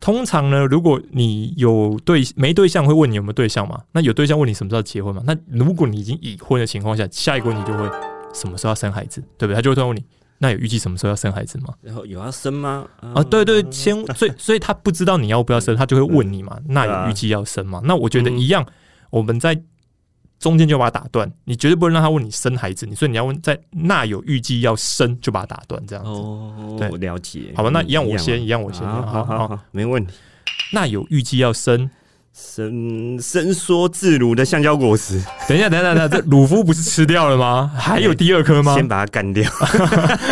[0.00, 3.78] 通常呢，如果你有对没对象，会问你有没有对象嘛？
[3.92, 5.22] 那有对象问你什么时候结婚嘛？
[5.26, 7.84] 那如果你已经已婚的情况下，下一个问题就会
[8.32, 9.54] 什么时候要生孩子，对不对？
[9.54, 10.02] 他就会突然问你，
[10.38, 11.74] 那有预计什么时候要生孩子吗？
[11.82, 12.86] 然后有要生吗？
[13.14, 17.82] 啊，对对，先所以所以他不知道你要不要生，他就会问你嘛，那有预计要生吗？
[17.84, 18.64] 那我觉得一样，
[19.10, 19.60] 我们在
[20.40, 26.10] 中间就把它打断，你绝对不能让他问你生孩子，你所以你要问在那有预计要生就把它打断，这样子。
[26.10, 27.52] 哦，对我了解。
[27.54, 28.84] 好吧，那嗯一样我先，一样我先。
[28.84, 30.14] 好好好，没问题。
[30.72, 31.88] 那有预计要生？
[32.32, 37.70] 伸伸缩自如的橡胶果实，等一下，等一下，等一下，这鲁夫不是吃掉了吗？
[37.76, 38.72] 还有第二颗吗？
[38.74, 39.50] 先把它干掉。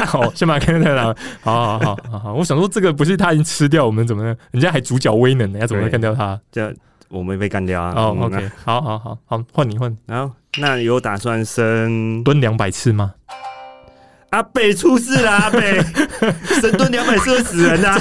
[0.06, 0.94] 好，先把它干掉。
[1.42, 4.22] 好 好好好好，我想说这个不是他已经吃掉，我们怎么？
[4.52, 6.40] 人家还主角威能呢，要怎么干掉他？
[6.52, 6.72] 这
[7.08, 7.92] 我没被干掉啊。
[7.96, 13.14] 哦嗯，OK，好好好好，换你换，然后那有打算生蹲两百次吗？
[14.30, 15.80] 阿北出事了，阿北
[16.60, 17.98] 深蹲两百次会死人啊！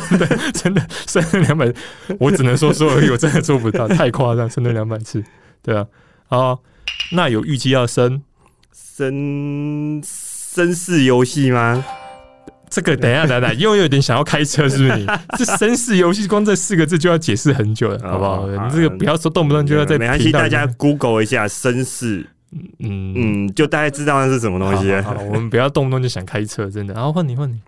[0.53, 1.73] 真的生蹲两百，
[2.19, 5.23] 我只能说说而已，我真的做不到， 太夸张，生蹲两百次，
[5.63, 5.85] 对啊。
[6.27, 6.59] 好，
[7.13, 8.21] 那有预计要生
[8.75, 11.85] 绅绅士游戏吗？
[12.69, 12.95] 这个？
[12.97, 15.05] 等一下，等一下，又有点想要开车，是不是你？
[15.37, 18.41] 这绅士游戏光这四个字就要解释很久了，好不好？
[18.45, 22.25] 哦你这个不要说动不动就要在没关系，大家 Google 一下绅士，
[22.79, 24.93] 嗯嗯，就大概知道那是什么东西。
[25.01, 26.93] 好我们不要动不动就想开车，真的。
[26.93, 27.59] 然后换你换你，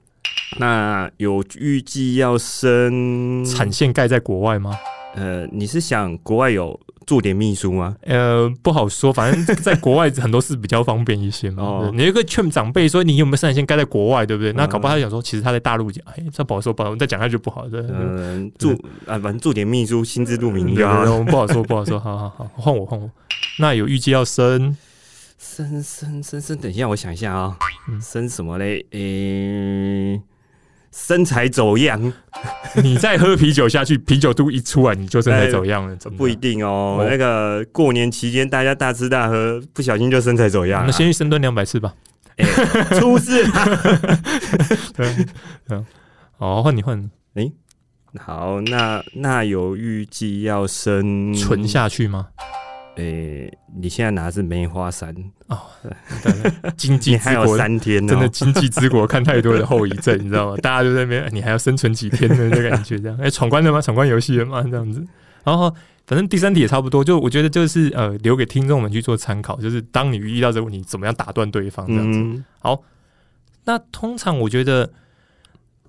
[0.60, 4.78] 那有预计要生产线盖在国外吗？
[5.16, 7.96] 呃，你是想国外有驻点秘书吗？
[8.02, 11.64] 呃，不好说，反正在国外很多事比较方便一些嘛。
[11.64, 14.54] 哦对你一个劝长辈说你有没有生产线盖在国外，对不对？
[14.54, 18.72] 那嗯搞不好他想说，其实他在大陆讲，哎，这不好说，不好说，再讲下去不好，嗯，驻
[19.08, 21.12] 啊，反正驻点秘书心知肚明对对对，就好了。
[21.12, 22.00] 我们不好说，不好说。
[22.00, 23.10] 好好好，换我换我。
[23.58, 24.78] 那有预计要生？
[25.40, 27.58] 生生生生，等一下，我想一下啊、
[27.90, 28.86] 嗯生什么嘞？
[28.92, 30.22] 诶、
[30.92, 32.14] 身材走样
[32.84, 36.98] 你再喝啤酒下去，啤酒肚一出来，你就身材走样了，不一定哦。
[37.00, 40.88] 哦那个过年期间大家大吃大喝，不小心就身材走样了。
[40.88, 41.94] 那先去深蹲两百次吧。
[43.00, 43.52] 出事了。
[44.96, 45.28] 对，
[45.68, 45.84] 对。
[46.38, 47.52] 好，换你换你，
[48.18, 51.68] 好，那那有预计要生存？
[51.68, 52.28] 下去吗？
[52.96, 55.14] 诶、你现在拿的是梅花三，
[55.82, 55.92] 对
[56.34, 60.58] 对经济还有三天呢、真的经济之国看太多的后遗症，你知道吗？
[60.62, 63.18] 大家就在那边，你还要生存几天的那感觉，这样。
[63.22, 63.80] 哎、闯关了吗？
[63.82, 64.62] 闯关游戏了吗？
[64.64, 65.02] 这样子。
[65.46, 65.74] 然后，
[66.06, 72.20] 反正第三题也差不多，就我觉得就是呃，留给听众们去做参考，就是当你遇到这个问题，怎么样打断对方这样子。
[72.20, 72.44] 嗯，
[73.64, 74.92] 那通常我觉得，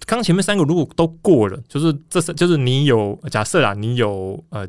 [0.06, 4.66] 刚前面三个如果都过了，就是这是就是你有假设啦，你有呃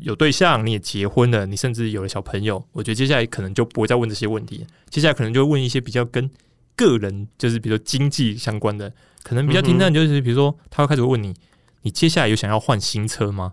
[0.00, 6.30] 有对象，你也结婚了，你甚至有了小朋友，我觉得接下来可能就不会再问这些问题，接下来可能就会问一些比较跟
[6.76, 8.92] 个人，就是比如说经济相关的，
[9.22, 11.34] 可能比较听到就是比如说他会开始问你，
[11.82, 13.52] 你接下来有想要换新车吗？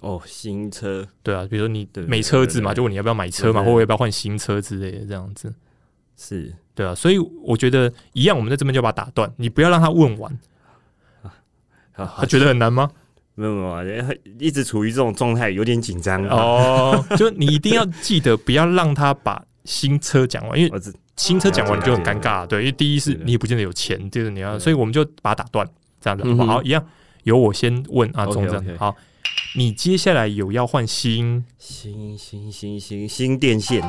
[0.00, 5.54] 哦，新车对啊，比如说你对没车子嘛，就问你要不要买车嘛，或者要不要换新车之类的这样子。
[6.16, 10.38] 是对啊，所以我觉得一样，我们在这边就把它打断，你不要让他问完。
[11.92, 12.90] 好他觉得很难吗？
[13.40, 16.22] 没有没有，一直处于这种状态，有点紧张。
[16.26, 20.80] 哦， 就你一定要记得，不要让他把新车讲完，因为
[21.16, 22.46] 新车讲完你就很尴尬。
[22.46, 25.66] 对，因为第一是你也不见得有钱，就是你要，所以我们就把它打断，
[26.00, 26.52] 这样子好嗯哼不好？
[26.54, 26.84] 好，一样
[27.24, 28.76] 由我先问阿忠这样子。
[28.78, 28.94] 好，
[29.56, 31.44] 你接下来有要换新？
[31.58, 33.82] 新新新新新电线，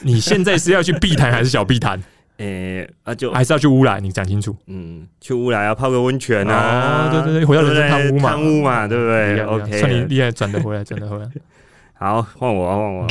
[0.00, 2.02] 你现在是要去碧潭还是小碧潭，
[2.42, 4.00] 诶、啊就还是要去乌来？
[4.00, 4.54] 你讲清楚。
[4.66, 11.28] 嗯，去乌来啊，泡个温泉啊，哦对对对回到人生汤屋嘛汤屋嘛，对不对？OK，算你厉害，转得回来，转得回来。
[11.94, 13.06] 好，换我，换我。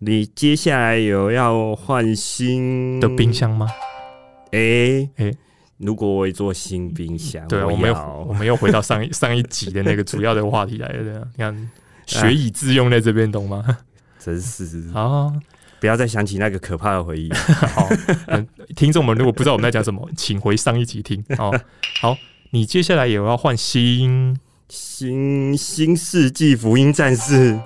[0.00, 3.32] 你接下来有要换新的冰？
[3.32, 3.66] 箱吗？
[4.50, 5.34] 诶、诶
[5.78, 11.26] 如果我做新冰箱，对，啊我我们又我们又回到上一 上一集的那个主要的话题来了。
[11.36, 11.70] 你看
[12.06, 13.64] 学以致用在这边，懂吗？
[14.18, 15.32] 真是好，
[15.80, 17.30] 不要再想起那个可怕的回忆。
[17.74, 17.88] 好，
[18.28, 21.52] 嗯听众们如果不知道我们在讲什么， 请回上一集听哦。
[22.00, 22.16] 好，
[22.50, 24.36] 你接下来也要换新。
[24.70, 27.60] 新新世纪福音战士，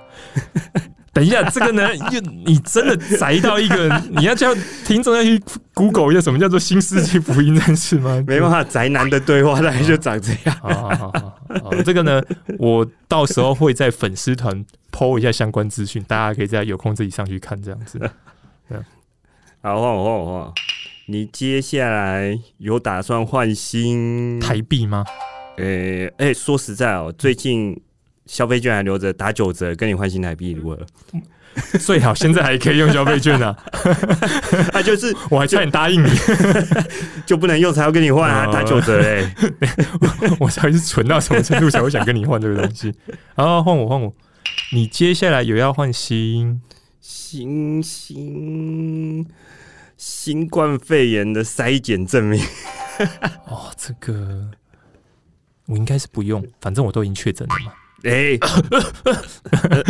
[1.18, 4.54] 等一下，这个呢，又 你真的宅到一个，你要叫
[4.84, 5.42] 听众要去
[5.74, 8.22] Google 一下什么叫做新世纪福音战士吗？
[8.26, 10.56] 没办法，宅男的对话大概就长这样。
[10.60, 12.22] 好好好好好，这个呢，
[12.58, 17.98] 我到时候会在粉丝团 PO 一下相关资讯，大家可以在有空自己上去看这样子。
[19.60, 20.52] 好，换我换我换，
[21.06, 25.04] 你接下来有打算换新台币吗？
[25.56, 27.76] 诶，哎，说实在哦，最近
[28.28, 30.78] 消费券还留着，打九折，跟你换新台币如何？
[31.80, 33.56] 最好现在还可以用消费券啊！
[34.72, 36.08] 啊，就是我还差点答应你，
[37.26, 39.34] 就不能用才要跟你换啊，打九折哎！
[40.38, 42.94] 我才是蠢到什么程度才会想跟你换这个东西？
[43.34, 44.14] 啊，换我换我，
[44.72, 46.60] 你接下来有要换新
[47.00, 49.26] 新新
[49.96, 52.40] 新冠肺炎的筛检证明？
[53.48, 54.50] 哦，这个。
[55.66, 57.72] 我应该是不用，反正我都已经确诊了嘛。
[58.04, 58.38] 哎，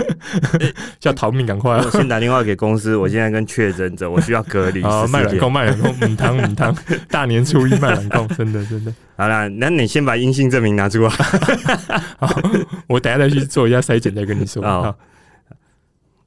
[0.99, 1.77] 叫逃命，赶快！
[1.77, 4.83] 我先打电话给公司，我现在跟确诊者， 我需要隔离。
[4.83, 6.75] 啊，卖冷供，卖冷供，母汤母汤，
[7.11, 8.95] 大年初一卖冷供，真的真的。
[9.17, 11.11] 好了，那你先把阴性证明拿出来。
[12.19, 12.41] 好，
[12.89, 14.63] 我等下再去做一下筛检，再跟你说。
[14.63, 14.97] 好，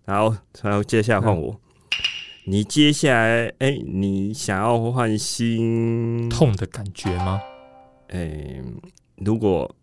[0.06, 1.60] 然后然后接下来换我。
[2.46, 7.42] 你接下来，哎，你想要换心痛的感觉吗？
[8.10, 8.62] 哎。
[9.24, 9.76] 如果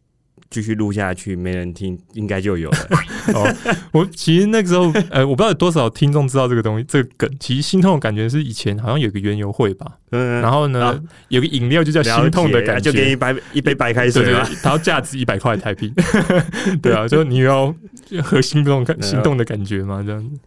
[0.51, 2.79] 继续录下去没人听，应该就有了。
[3.35, 3.55] 哦，
[3.93, 7.31] 我其实那个时候， 呃，我不知道有多少听众知道这个东西，这个梗。
[7.39, 15.93] 其实心痛的感觉是以前好像有个原油会吧，嗯，然后呢，有个饮料就叫心痛的感觉，就给你白一杯白开水嘛，然后价值一百块台币。
[16.81, 17.75] 对啊，就你要
[18.23, 20.39] 和心动感心动的感觉嘛，这样子，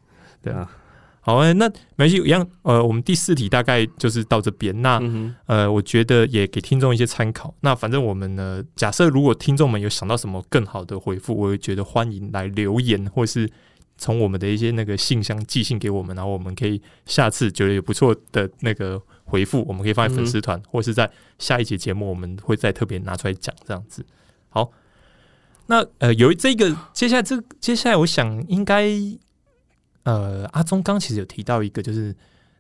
[0.44, 0.68] 对啊。
[1.24, 2.46] 好诶，那没关系，一样。
[2.64, 4.82] 呃，我们第四题大概就是到这边。
[4.82, 5.00] 那
[5.46, 7.54] 呃，我觉得也给听众一些参考。
[7.62, 13.48] 那反正我们呢，假设如果听众们有想到什么更好的回复，我也觉得欢迎来留言，或是
[14.00, 21.08] 从我们的一些那个信箱寄信给我们，然后我们可以下次觉得有不错的那个回复，我们可以放在粉丝团，或是在
[21.38, 24.04] 下一节节目我们会再特别拿出来讲这样子。
[24.50, 24.72] 好，
[25.68, 28.90] 那呃，有这个接下来这接下来，我想应该。
[30.04, 32.16] 呃，阿忠刚其实有提到一个，就是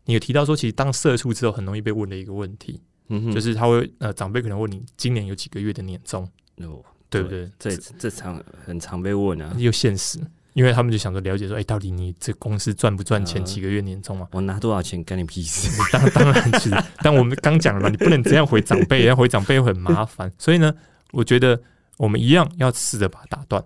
[0.06, 6.23] 你有提到说，其实当社畜之后，很容易被问的一个问题，嗯，就是他会呃，长辈可能问你今年有几个月的年终，
[6.58, 7.49] 哦，对不对？
[7.58, 10.19] 这这常很常被问啊，又现实，
[10.54, 13.43] 因为他们就想着了解说，哎，到底你这公司赚不赚钱？
[13.43, 14.27] 几个月年终嘛？
[14.32, 15.69] 我拿多少钱干你屁事？
[15.91, 20.73] 当当然是，但我们刚讲了嘛，你不能这样回长辈， 要回长辈很麻烦，所以呢，
[21.12, 21.60] 我觉得
[21.97, 23.63] 我们一样要试着把它打断。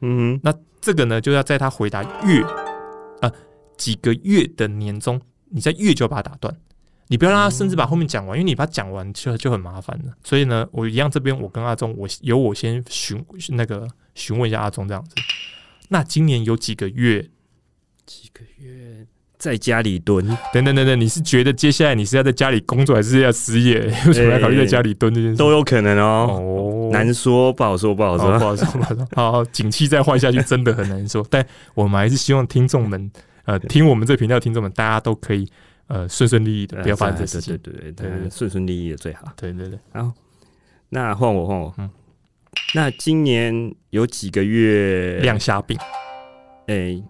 [0.00, 2.65] 嗯，那这个呢，就要在他回答月。
[3.76, 6.54] 啊，几个月的年终，你在月就要把它打断，
[7.08, 10.12] 你不要让他甚至把后面讲完，因为你把它讲完就就很麻烦了。
[10.24, 15.14] 所以呢，我一样这边我跟阿忠，我由我先询那个询问一下阿忠这样子。
[15.88, 17.28] 那今年有几个月？
[18.06, 19.04] 几个月
[19.36, 20.24] 在家里蹲？
[20.52, 23.80] 等等等等，你是觉得接下来你是要在家里工作，还是要失业？
[24.06, 25.36] 为什么要考虑在家里蹲这件事？
[25.36, 26.26] 都有可能哦。
[26.30, 29.08] 哦，难说，不好说，不好说，不好说，不好说。
[29.14, 31.26] 好，景气再坏下去，真的很难说。
[31.28, 33.10] 但我们还是希望听众们，
[33.46, 35.48] 呃，听我们这频道听众们，大家都可以
[35.86, 37.56] 呃顺顺利利的，不要发生这事情。
[37.58, 39.32] 对对对，顺顺利利的最好。
[39.36, 39.78] 对对对。
[39.92, 40.12] 好，
[40.90, 41.74] 那换我换我。
[41.78, 41.88] 嗯。
[42.74, 45.78] 那今年有几个月亮虾饼？
[46.66, 47.02] 哎。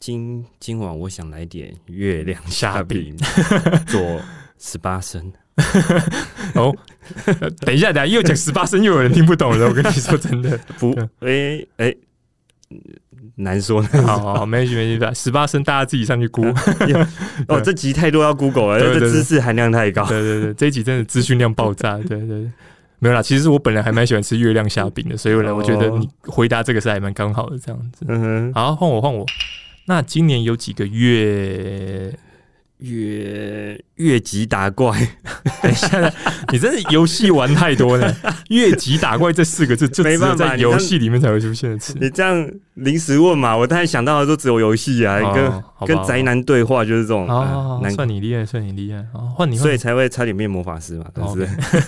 [0.00, 3.16] 今今晚我想来点月亮虾饼，
[3.86, 4.20] 做
[4.58, 5.32] 十八升。
[6.54, 6.76] 哦，
[7.60, 9.66] 等一下，等下又讲十八声，又有人听不懂了。
[9.66, 11.94] 我跟你说真的，不，哎哎，
[13.36, 13.82] 难说。
[13.82, 16.44] 好好好，没事没事，十八升大家自己上去估。
[17.48, 20.04] 哦，这集太多要 Google 了，这知识含量太高。
[20.06, 21.96] 对对对，这一集真的资讯量爆炸。
[21.98, 22.50] 对对对，
[22.98, 23.22] 没有啦。
[23.22, 28.04] 其实我本来还蛮喜欢吃月亮虾饼的，所以我我觉得你回答这个是还蛮刚好的这样子。
[28.08, 29.26] 嗯哼，好，换我换我。
[29.86, 32.12] 那今年有几个月
[32.78, 34.90] 月越级打怪？
[35.62, 36.12] 等一下，
[36.52, 38.14] 你真是游戏玩太多了。
[38.50, 41.96] 越级打怪这四个字，就只有在游戏里面才会出现的词。
[42.00, 47.28] 你这样临时问嘛，我当然想到的都只有游戏啊，跟跟宅男对话就是这种。
[47.28, 49.02] 哦，算你厉害，算你厉害。
[49.36, 51.44] 换你，所以才会差点变魔法师嘛，是不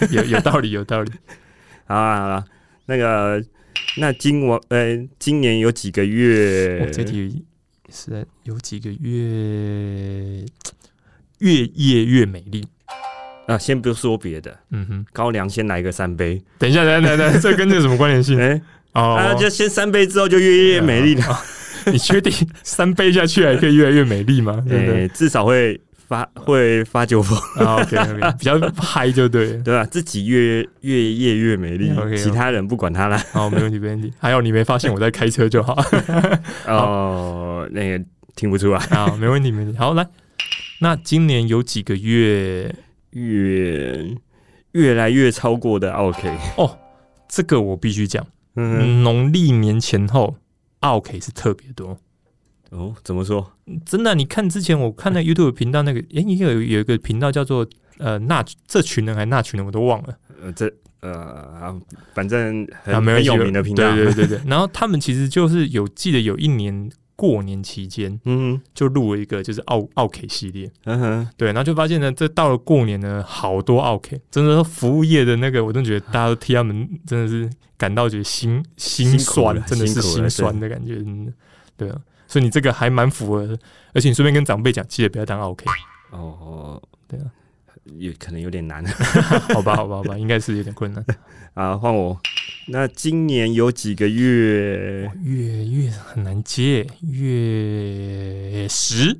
[0.07, 0.15] 是？
[0.15, 1.11] 有 有道理，有道理。
[1.87, 2.45] 好了，
[2.87, 3.43] 那个
[3.99, 6.91] 那今我呃，今年有几个月？
[6.93, 7.45] 这题。
[7.89, 10.45] 是有几个月，
[11.39, 12.65] 越夜越美丽
[13.47, 13.57] 啊！
[13.59, 16.43] 先不说别的，嗯哼，高粱先来个三杯。
[16.59, 18.41] 等一下，等下等下， 这跟这什么关联性？
[18.41, 18.61] 哎，
[18.93, 21.41] 哦，就先三杯之后就越夜越美丽了。
[21.93, 22.33] 你确定
[22.65, 24.61] 三杯下去还可以越来越美丽吗？
[24.69, 25.07] 对？
[25.09, 29.63] 至少会发会发酒疯，啊，OK OK，比较嗨就对了。
[29.63, 29.85] 对吧？
[29.85, 33.23] 自己越越夜越美丽 OK，OK 其他人不管他啦。
[33.31, 34.13] 好，没问题，没问题。
[34.19, 35.81] 还有你没发现我在开车就好。
[36.67, 39.79] 哦，那个听不出来，好，没问题，没问题。
[39.79, 40.05] 好，来，
[40.81, 42.75] 那今年有几个月？
[43.13, 44.15] 越
[44.73, 46.37] 越来越超过的 OK。
[46.59, 46.79] 哦，
[47.27, 50.37] 这个我必须讲，嗯，农历年前后
[50.81, 51.99] ，OK 是特别多。
[52.71, 53.53] 哦，怎么说？
[53.87, 57.67] 真的啊、你看之前我看那 YouTube 频道那个，诶，你有有一个频道叫做
[57.97, 60.19] 呃那这群人还那群人，我都忘了。
[60.43, 60.71] 呃，这
[61.01, 61.81] 呃，
[62.13, 63.95] 反正很有名的频道。
[63.95, 64.41] 对对对对。
[64.47, 81.33] 然后他们其实就是有记得有一年过年期间嗯就录了一个就是奥奥 K 系列，嗯哼，对，然后就发现呢，这到了过年呢，好多奥 K，真的服务业的那个，我真的觉得大家都替他们真的是感到觉得心心酸，真的是心酸的感觉，真的，
[81.77, 82.01] 对啊。
[82.29, 83.59] 所以你这个还蛮符合的，
[83.95, 85.65] 而且你顺便跟长辈讲，记得不要当奥 K
[86.11, 87.27] 哦，对啊，
[87.99, 88.85] 有可能有点难。
[89.55, 91.05] 好吧，好吧，好吧，应该是有点困难。
[91.55, 91.77] 啊。
[91.77, 92.19] 换我，
[92.69, 95.09] 那今年有几个月？
[95.23, 99.17] 月月很难接，月十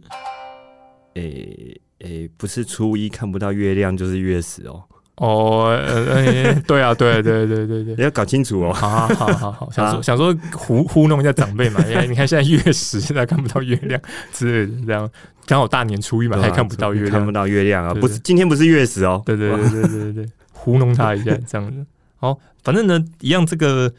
[1.15, 4.83] 诶、诶、不是初一看不到月亮，就是月十哦，
[5.19, 5.79] 哦，
[6.67, 8.03] 对啊，对对对对对 你。
[8.03, 8.73] 要搞清楚哦。
[8.73, 14.01] 好好好好好，想说啊想说糊糊弄一下长辈嘛，因为你看现在月十，现在看不到月亮
[14.33, 15.09] 之类的，这样
[15.47, 17.95] 刚好大年初一嘛，还看不到月亮看不，到月亮啊！
[17.95, 19.23] 不是，今天不是月十哦。
[19.25, 21.87] 对对对对对对对，糊弄他一下这样子。
[22.27, 23.93] 好，反正呢，一样这个，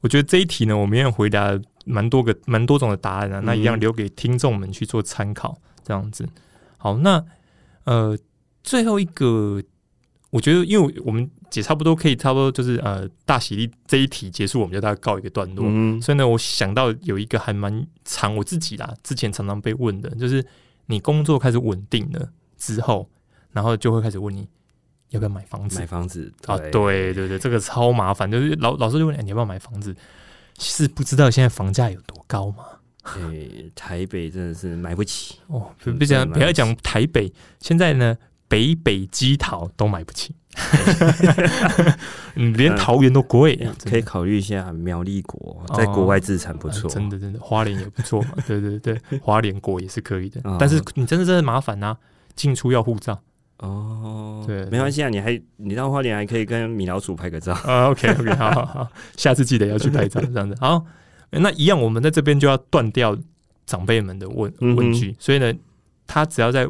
[0.00, 6.28] 我觉得这一题呢，我们也回答蛮多个蛮多种的答案啊，那一样嗯留给听众们去做参考，这样子。
[6.78, 7.24] 好，那
[7.84, 8.16] 呃，
[8.62, 9.60] 最后一个，
[10.30, 15.64] 我觉得因为我们也差不多可以差不多就是呃大喜力这一题结束，我们就大概告一个段落。
[15.68, 20.46] 嗯，所以呢，我想到有一个还蛮常我自己啦，之前常常被问的，就是
[20.86, 23.10] 你工作开始稳定了之后，
[23.52, 24.48] 然后就会开始问你
[25.10, 25.78] 要不要买房子？
[25.78, 26.56] 买房子啊？
[26.58, 26.70] 对。
[26.70, 29.94] 对对，这个超麻烦，就是老老师就问、哎你要不要买房子，
[30.58, 32.64] 是不知道现在房价有多高吗？
[33.14, 35.36] 对、台北真的是买不起。
[35.48, 37.30] 哦，不讲不不要讲台北，
[37.60, 38.16] 现在呢
[38.48, 40.34] 北北基桃都买不起，
[42.36, 51.96] 嗯，连嗯桃园都贵、可以考虑一下苗栗国，在国外自产不错、啊真的真的，花莲也不错嘛，对对对，花莲国也是可以的，啊 但是你真的真的麻烦呐、
[52.34, 53.20] 进出要护照
[53.64, 54.44] 哦。
[54.46, 57.52] 对没关系啊，你还你到花莲还可以跟米老鼠拍个照。
[57.64, 57.88] 啊。
[57.90, 60.84] OK OK，好好好，下次记得要去拍照，这样子好。
[61.30, 63.16] 那一样，我们在这边就要断掉
[63.66, 65.52] 长辈们的问问句，所以呢，
[66.06, 66.68] 他只要在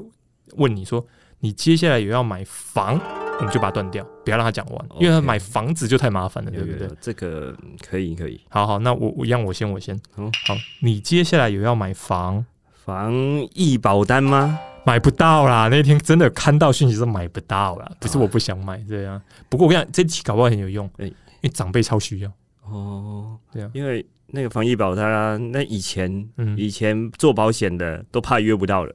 [0.56, 1.04] 问你说
[1.40, 2.98] 你接下来有要买房，
[3.38, 6.88] 我们就把它断掉，不要让他讲完，因为他买房子就太麻烦了，对不对？
[6.98, 7.54] 这个
[7.86, 8.40] 可以可以。
[8.48, 10.00] 好好，那我我一样，我先我先。
[10.14, 13.12] 好好，你接下来有要买房，防
[13.52, 14.58] 疫保单吗？
[14.86, 15.68] 买不到啦！
[15.68, 19.20] 那天真的看到讯息说买不到啦，不是啊我不想买这样。
[19.48, 22.30] 不过我跟你讲，这题搞不好很有用，哎因为长辈超需要。
[22.62, 28.94] 哦，对啊因为那个防疫保单啊，那以前嗯，以前做保险的都怕约不到人，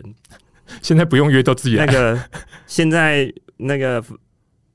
[0.81, 1.85] 现在不用约都自己来。
[1.85, 2.19] 那个
[2.67, 4.03] 现在那个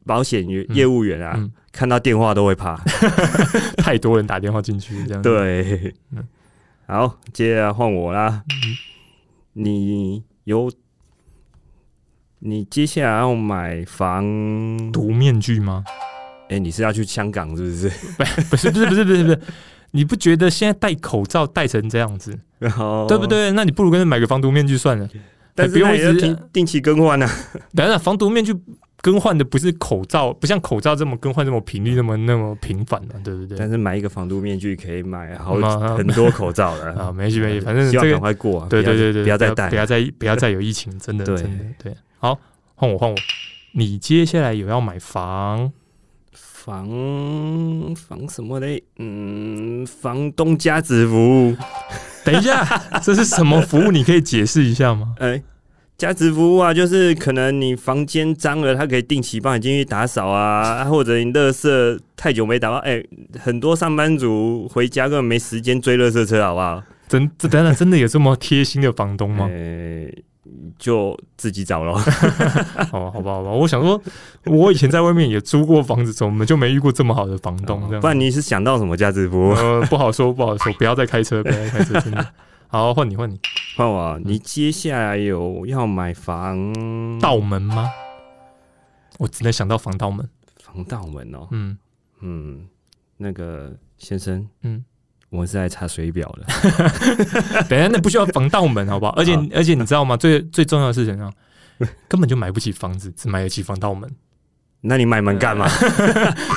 [0.06, 2.76] 保险业嗯业务员啊，嗯看到电话都会怕。
[3.78, 5.28] 太多人打电话进去，这样子。
[5.28, 6.26] 对嗯，
[6.86, 8.42] 好，接着换我啦。
[8.48, 8.76] 嗯
[9.56, 10.68] 你有
[12.46, 14.22] 你接下来要买房？
[14.92, 15.82] 毒面具吗？
[16.50, 17.88] 哎、你是要去香港是不是？
[18.50, 19.40] 不是，不是，不是，不是，不是。
[19.92, 23.26] 你不觉得现在戴口罩戴成这样子，然后对不？
[23.26, 23.50] 对？
[23.52, 25.06] 那你不如跟人买个防毒面具算了。
[25.06, 25.24] 不用
[25.54, 27.26] 但是那也要一直定定期更换啊。
[27.74, 28.54] 等等，防毒面具
[29.00, 33.56] 更换的不是口罩，不像口罩这么更换这么频率那么那么频繁的、对不对？
[33.56, 38.66] 但是买一个防毒面具可以买好 嗯很多口罩了啊，没事没事，反正这个赶快过啊！
[38.68, 39.76] 对对对对，不要再戴不。
[39.76, 41.94] 要再不要再有疫情，真的真的对。
[42.24, 42.40] 好，
[42.74, 43.14] 换我换我，
[43.72, 45.70] 你接下来有要买房？
[46.32, 46.88] 房
[47.94, 48.82] 房什么嘞？
[48.96, 51.54] 嗯，房东家子服务。
[52.24, 52.64] 等一下，
[53.02, 53.90] 这是什么服务？
[53.92, 55.14] 你可以解释一下吗？
[55.20, 55.42] 哎、
[55.98, 63.04] 家值服务啊，就是可能你房间脏了，他可以定期帮你进去打扫啊， 或者你垃圾太久没打包，哎、
[63.38, 66.82] 很多上班族回家根本没时间追垃圾车，好不好？
[67.06, 69.46] 真这等等，真的有这么贴心的房东吗？
[69.52, 70.10] 哎、
[70.78, 71.94] 就自己找了。
[72.90, 73.50] 好吧，好吧，好吧。
[73.50, 74.00] 我想说，
[74.44, 77.80] 我以前在外面也租过房子，怎么就没遇过这么好的房东？
[77.88, 79.52] 这样不然你是想到什么价值服务？
[79.54, 82.26] 呃，不好说，不好说，不要再开车，不要再开车， 真的。
[82.68, 83.38] 好，换你，换你。
[83.76, 87.90] 换我啊，你接下来有要买房道门吗？
[89.18, 90.28] 我只能想到防盗门。
[90.60, 91.46] 防盗门哦？
[91.52, 91.78] 嗯
[92.20, 92.66] 嗯，
[93.16, 94.84] 那个先生，嗯，
[95.34, 96.46] 我们是来查水表的，
[97.68, 99.12] 等下那不需要防盗门，好不好？
[99.18, 100.16] 而且好而且你知道吗？
[100.16, 101.28] 最最重要的是什么？
[102.08, 104.08] 根本就买不起房子，只买得起防盗门，
[104.82, 105.68] 那你买门干嘛？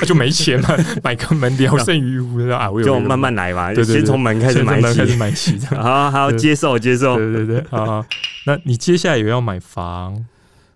[0.06, 0.68] 就没钱嘛，
[1.02, 2.70] 买个门聊胜于无的啊！
[2.70, 5.16] 我有就慢慢来嘛，对对对先从门开始买先从门开始起。
[5.18, 7.16] 买起，这样好好接受接受。
[7.16, 8.06] 对对对，好好。
[8.46, 10.24] 那你接下来有要买房？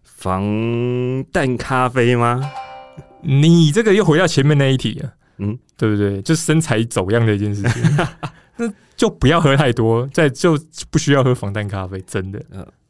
[0.03, 0.44] 防
[1.32, 2.50] 弹咖啡吗？
[3.22, 5.12] 你这个又回到前面那一题了，
[5.43, 6.22] 嗯，对不对？
[6.22, 7.82] 就身材走样的一件事情，
[8.57, 10.57] 那就不要喝太多，再就
[10.90, 12.40] 不需要喝防弹咖啡，真的。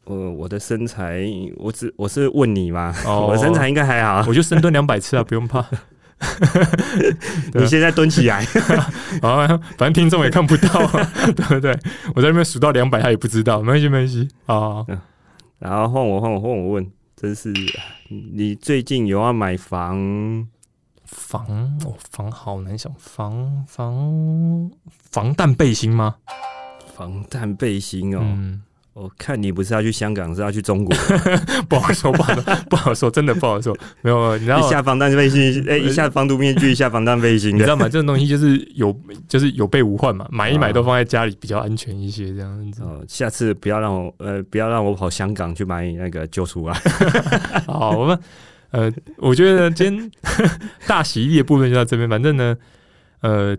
[0.04, 1.24] 我我的身材，
[1.56, 4.24] 我只我是问你嘛，哦 我身材应该还好。
[4.28, 5.64] 我就深蹲两百次啊，不用怕。
[7.54, 8.44] 你现在蹲起来，
[9.22, 9.46] 啊，
[9.78, 11.72] 反正听众也看不到、啊，对不对？
[12.14, 14.84] 我在那边数到两百，他也不知道，没关系，没关系啊。
[15.58, 17.52] 然后换我换我换我问，真是
[18.34, 20.46] 你最近有要买房？
[21.12, 21.46] 防
[21.84, 24.70] 哦，防好难想，防防
[25.10, 26.16] 防弹背心吗？
[26.94, 30.94] 防弹背心哦，嗯，我看你不是要去香港，是要去中国。
[31.68, 33.76] 不好说，不好说， 不好说，真的不好说。
[34.02, 37.54] 没有，你知道一下防弹背心，哎、一下防毒面具，一下防弹背心。
[37.54, 37.84] 你知道吗？
[37.88, 38.94] 这种东西就是有，
[39.28, 42.82] 就是有备无患嘛，买一买都放在家里比较安全一些，这样子。
[42.82, 46.74] 哦，下次不要让我呃，不要让我跑香港去买那个救出来。
[47.66, 48.18] 好，我们
[48.72, 50.10] 呃，我觉得今天
[50.86, 52.56] 大喜力的部分就到这边，反正呢，
[53.20, 53.56] 呃。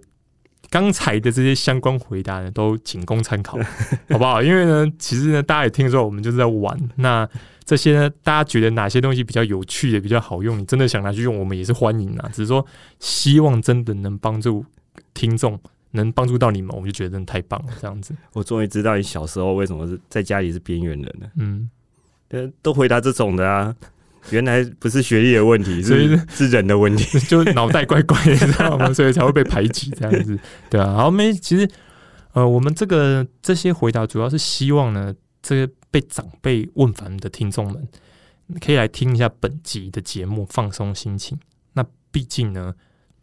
[0.70, 3.60] 刚才的这些相关回答呢，都仅供参考，
[4.10, 4.42] 好不好？
[4.42, 6.76] 因为呢，其实呢，大家也听说我们就是在玩。
[6.96, 7.30] 那
[7.64, 12.28] 这些呢，大家觉得哪些东西比较有趣也、比较好用，你真的想拿去用，我们也是欢迎啊。
[12.34, 12.66] 只是说，
[13.00, 14.66] 希望真的能帮助
[15.14, 15.60] 听众，
[15.92, 17.74] 能帮助到你们，我们就觉得真的太棒了。
[17.80, 21.30] 这样子，我终于知道你小时候为什么是在家里是边缘人了。
[21.36, 21.70] 嗯，
[22.30, 23.76] 呃，都回答这种的啊，
[24.30, 27.20] 原来不是学历的问题， 是是人的问题。
[27.28, 28.94] 就脑袋怪怪的，你知道吗？
[28.94, 30.94] 所以才会被排挤这样子，对啊。
[30.94, 31.70] 好，没，其实
[32.34, 37.88] 呃，我们这个这些回答主要是希望呢，这个被长辈问烦的听众们，
[38.60, 41.38] 可以来听一下本集的节目，放松心情。
[41.74, 42.74] 那毕竟呢，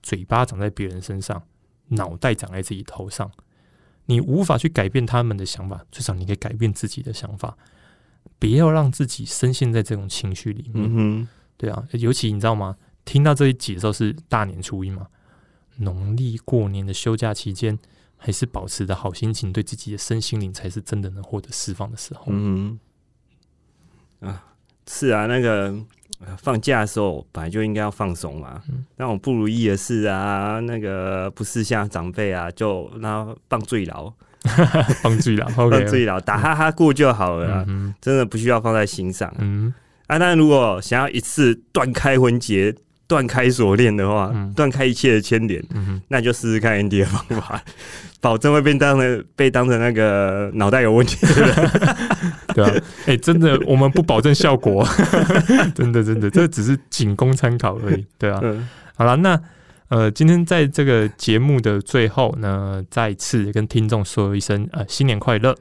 [0.03, 1.43] 嘴巴长在别人身上，
[1.89, 3.31] 脑袋长在自己头上，
[4.07, 7.57] 你无法去改变他们的想法，至少你可以改变自己的想法。
[8.39, 10.85] 不要让自己深陷在这种情绪里面。
[10.87, 12.77] 嗯哼，对啊，尤其你知道吗？
[13.05, 15.07] 听到这一集的时候是大年初一嘛，
[15.79, 17.77] 农历过年的休假期间，
[18.17, 22.27] 还是保持着好心情，对自己的身心灵才是真的能获得释放的时候。
[22.29, 22.79] 嗯，
[24.21, 24.45] 啊，
[24.87, 25.75] 是啊，那个
[26.21, 28.63] 呃放假的时候本来就应该要放松嘛。
[28.69, 34.13] 嗯那种不如意的事啊，那个不是像长辈啊，就那放最牢，
[35.03, 37.67] 帮助啦放， OK，最牢，打哈哈过就好了
[38.01, 39.37] 真的不需要放在心上啊。
[39.41, 39.73] 嗯，
[40.07, 42.75] 啊，但如果想要一次断开婚结、
[43.07, 45.63] 断开锁链的话嗯，断、开一切的牵连，
[46.09, 47.63] 那就试试看 Andy 的方法，
[48.21, 51.71] 保证会被当成被当成那个脑袋有问题的人。
[52.55, 52.73] 对啊，
[53.07, 54.87] 哎、真的，我们不保证效果，
[55.75, 58.41] 真的，真的，这只是仅供参考而已，对啊。
[58.43, 58.67] 嗯。
[58.97, 59.41] 好了，那
[59.91, 65.55] 呃，今天在这个节目的最后呢，再次跟听众说一声呃新年快乐。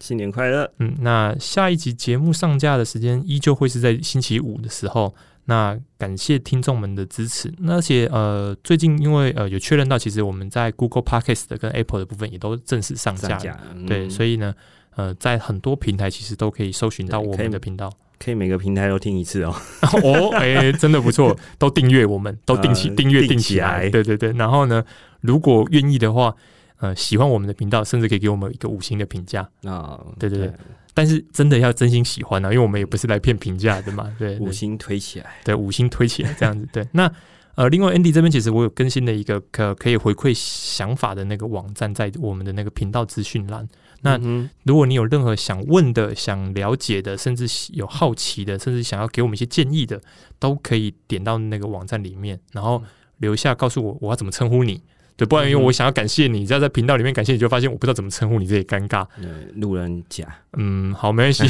[0.00, 0.70] 新年快乐！
[0.78, 5.14] 嗯，那下一集节目上架的时间依旧会是在星期五的时候。
[5.44, 7.52] 那感谢听众们的支持。
[7.58, 13.38] 那而且呃，最近因为呃有确认到，其实我们在 Google Podcast 的跟 Apple 的部分也都正式上架了。
[13.38, 14.54] 上架，对，所以以呢，
[14.96, 17.92] 呃，在很多平台其实都可以搜寻到我们的频道。
[18.24, 19.54] 可以每个平台都听一次哦。
[20.02, 23.90] 哦，哎、真的不错， 都订阅我们，都定期呃订阅定定起起来来。
[23.90, 24.82] 对对对，然后呢，
[25.20, 26.34] 如果愿意的话，
[26.78, 29.48] 呃，喜欢我们的频道，甚至可以给我们一个五星的评价。
[29.64, 30.52] 啊，对对对
[30.94, 34.10] 但是真的要真心喜欢啊，因为我们也不是来骗评价的嘛。
[34.18, 35.26] 对，对五星推起来。
[35.44, 36.68] 对五星推起来这样子。
[36.72, 37.10] 对，那
[37.56, 43.68] 呃，另外 Andy 这边其实我有更新的一个可可以回馈想法的那个网站，在我们的那个频道资讯栏。
[44.04, 50.00] 那嗯如果你有任何想问的、想了解的，甚至有好奇的，甚至想要给我们一些建议的，
[50.38, 52.82] 都可以点到那个网站里面，然后
[53.18, 54.80] 留下告诉我我要怎么称呼你。
[55.16, 59.06] 对，不然因为我想要感谢你，只要在频道里面感谢你，就发现我不知道怎么称呼你，这也尴尬。
[59.54, 60.26] 路人甲，
[60.58, 61.44] 嗯，好，没关系，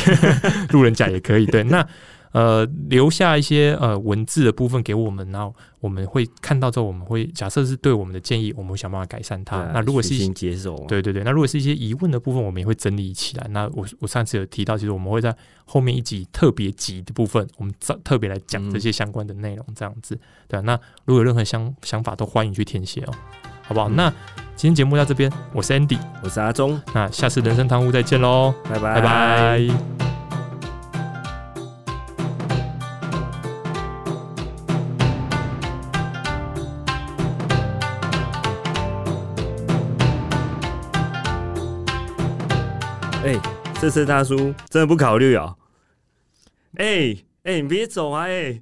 [0.71, 1.47] 路人甲也可以。
[1.47, 1.85] 对，那
[2.35, 9.57] 呃，留下一些呃文字的部分给我们，然后我们会看到之后，我们会假设是对我们的建议，我们会想办法改善它。
[9.57, 13.47] 啊那如果是接受嘛，对对对，那如果是一些疑问的部分，我们也会整理起来。
[13.51, 15.33] 那我我上次有提到，其实我们会在
[15.65, 20.19] 后面一集特别集的部分，我们特特别来讲这些相关的内容，这样子。
[20.49, 20.75] 对啊，那
[21.05, 23.15] 如果有任何想想法，都欢迎去填写哦，
[23.63, 23.89] 好不好？
[23.89, 24.13] 嗯那
[24.57, 30.24] 今天节目到这边，我是 Andy，我是阿忠，那下次人生堂屋再见喽，拜拜拜拜
[43.85, 44.35] 这次大叔
[44.71, 45.55] 真的不考虑啊。
[46.79, 48.25] 哎哎，你别走啊！
[48.27, 48.59] 哎。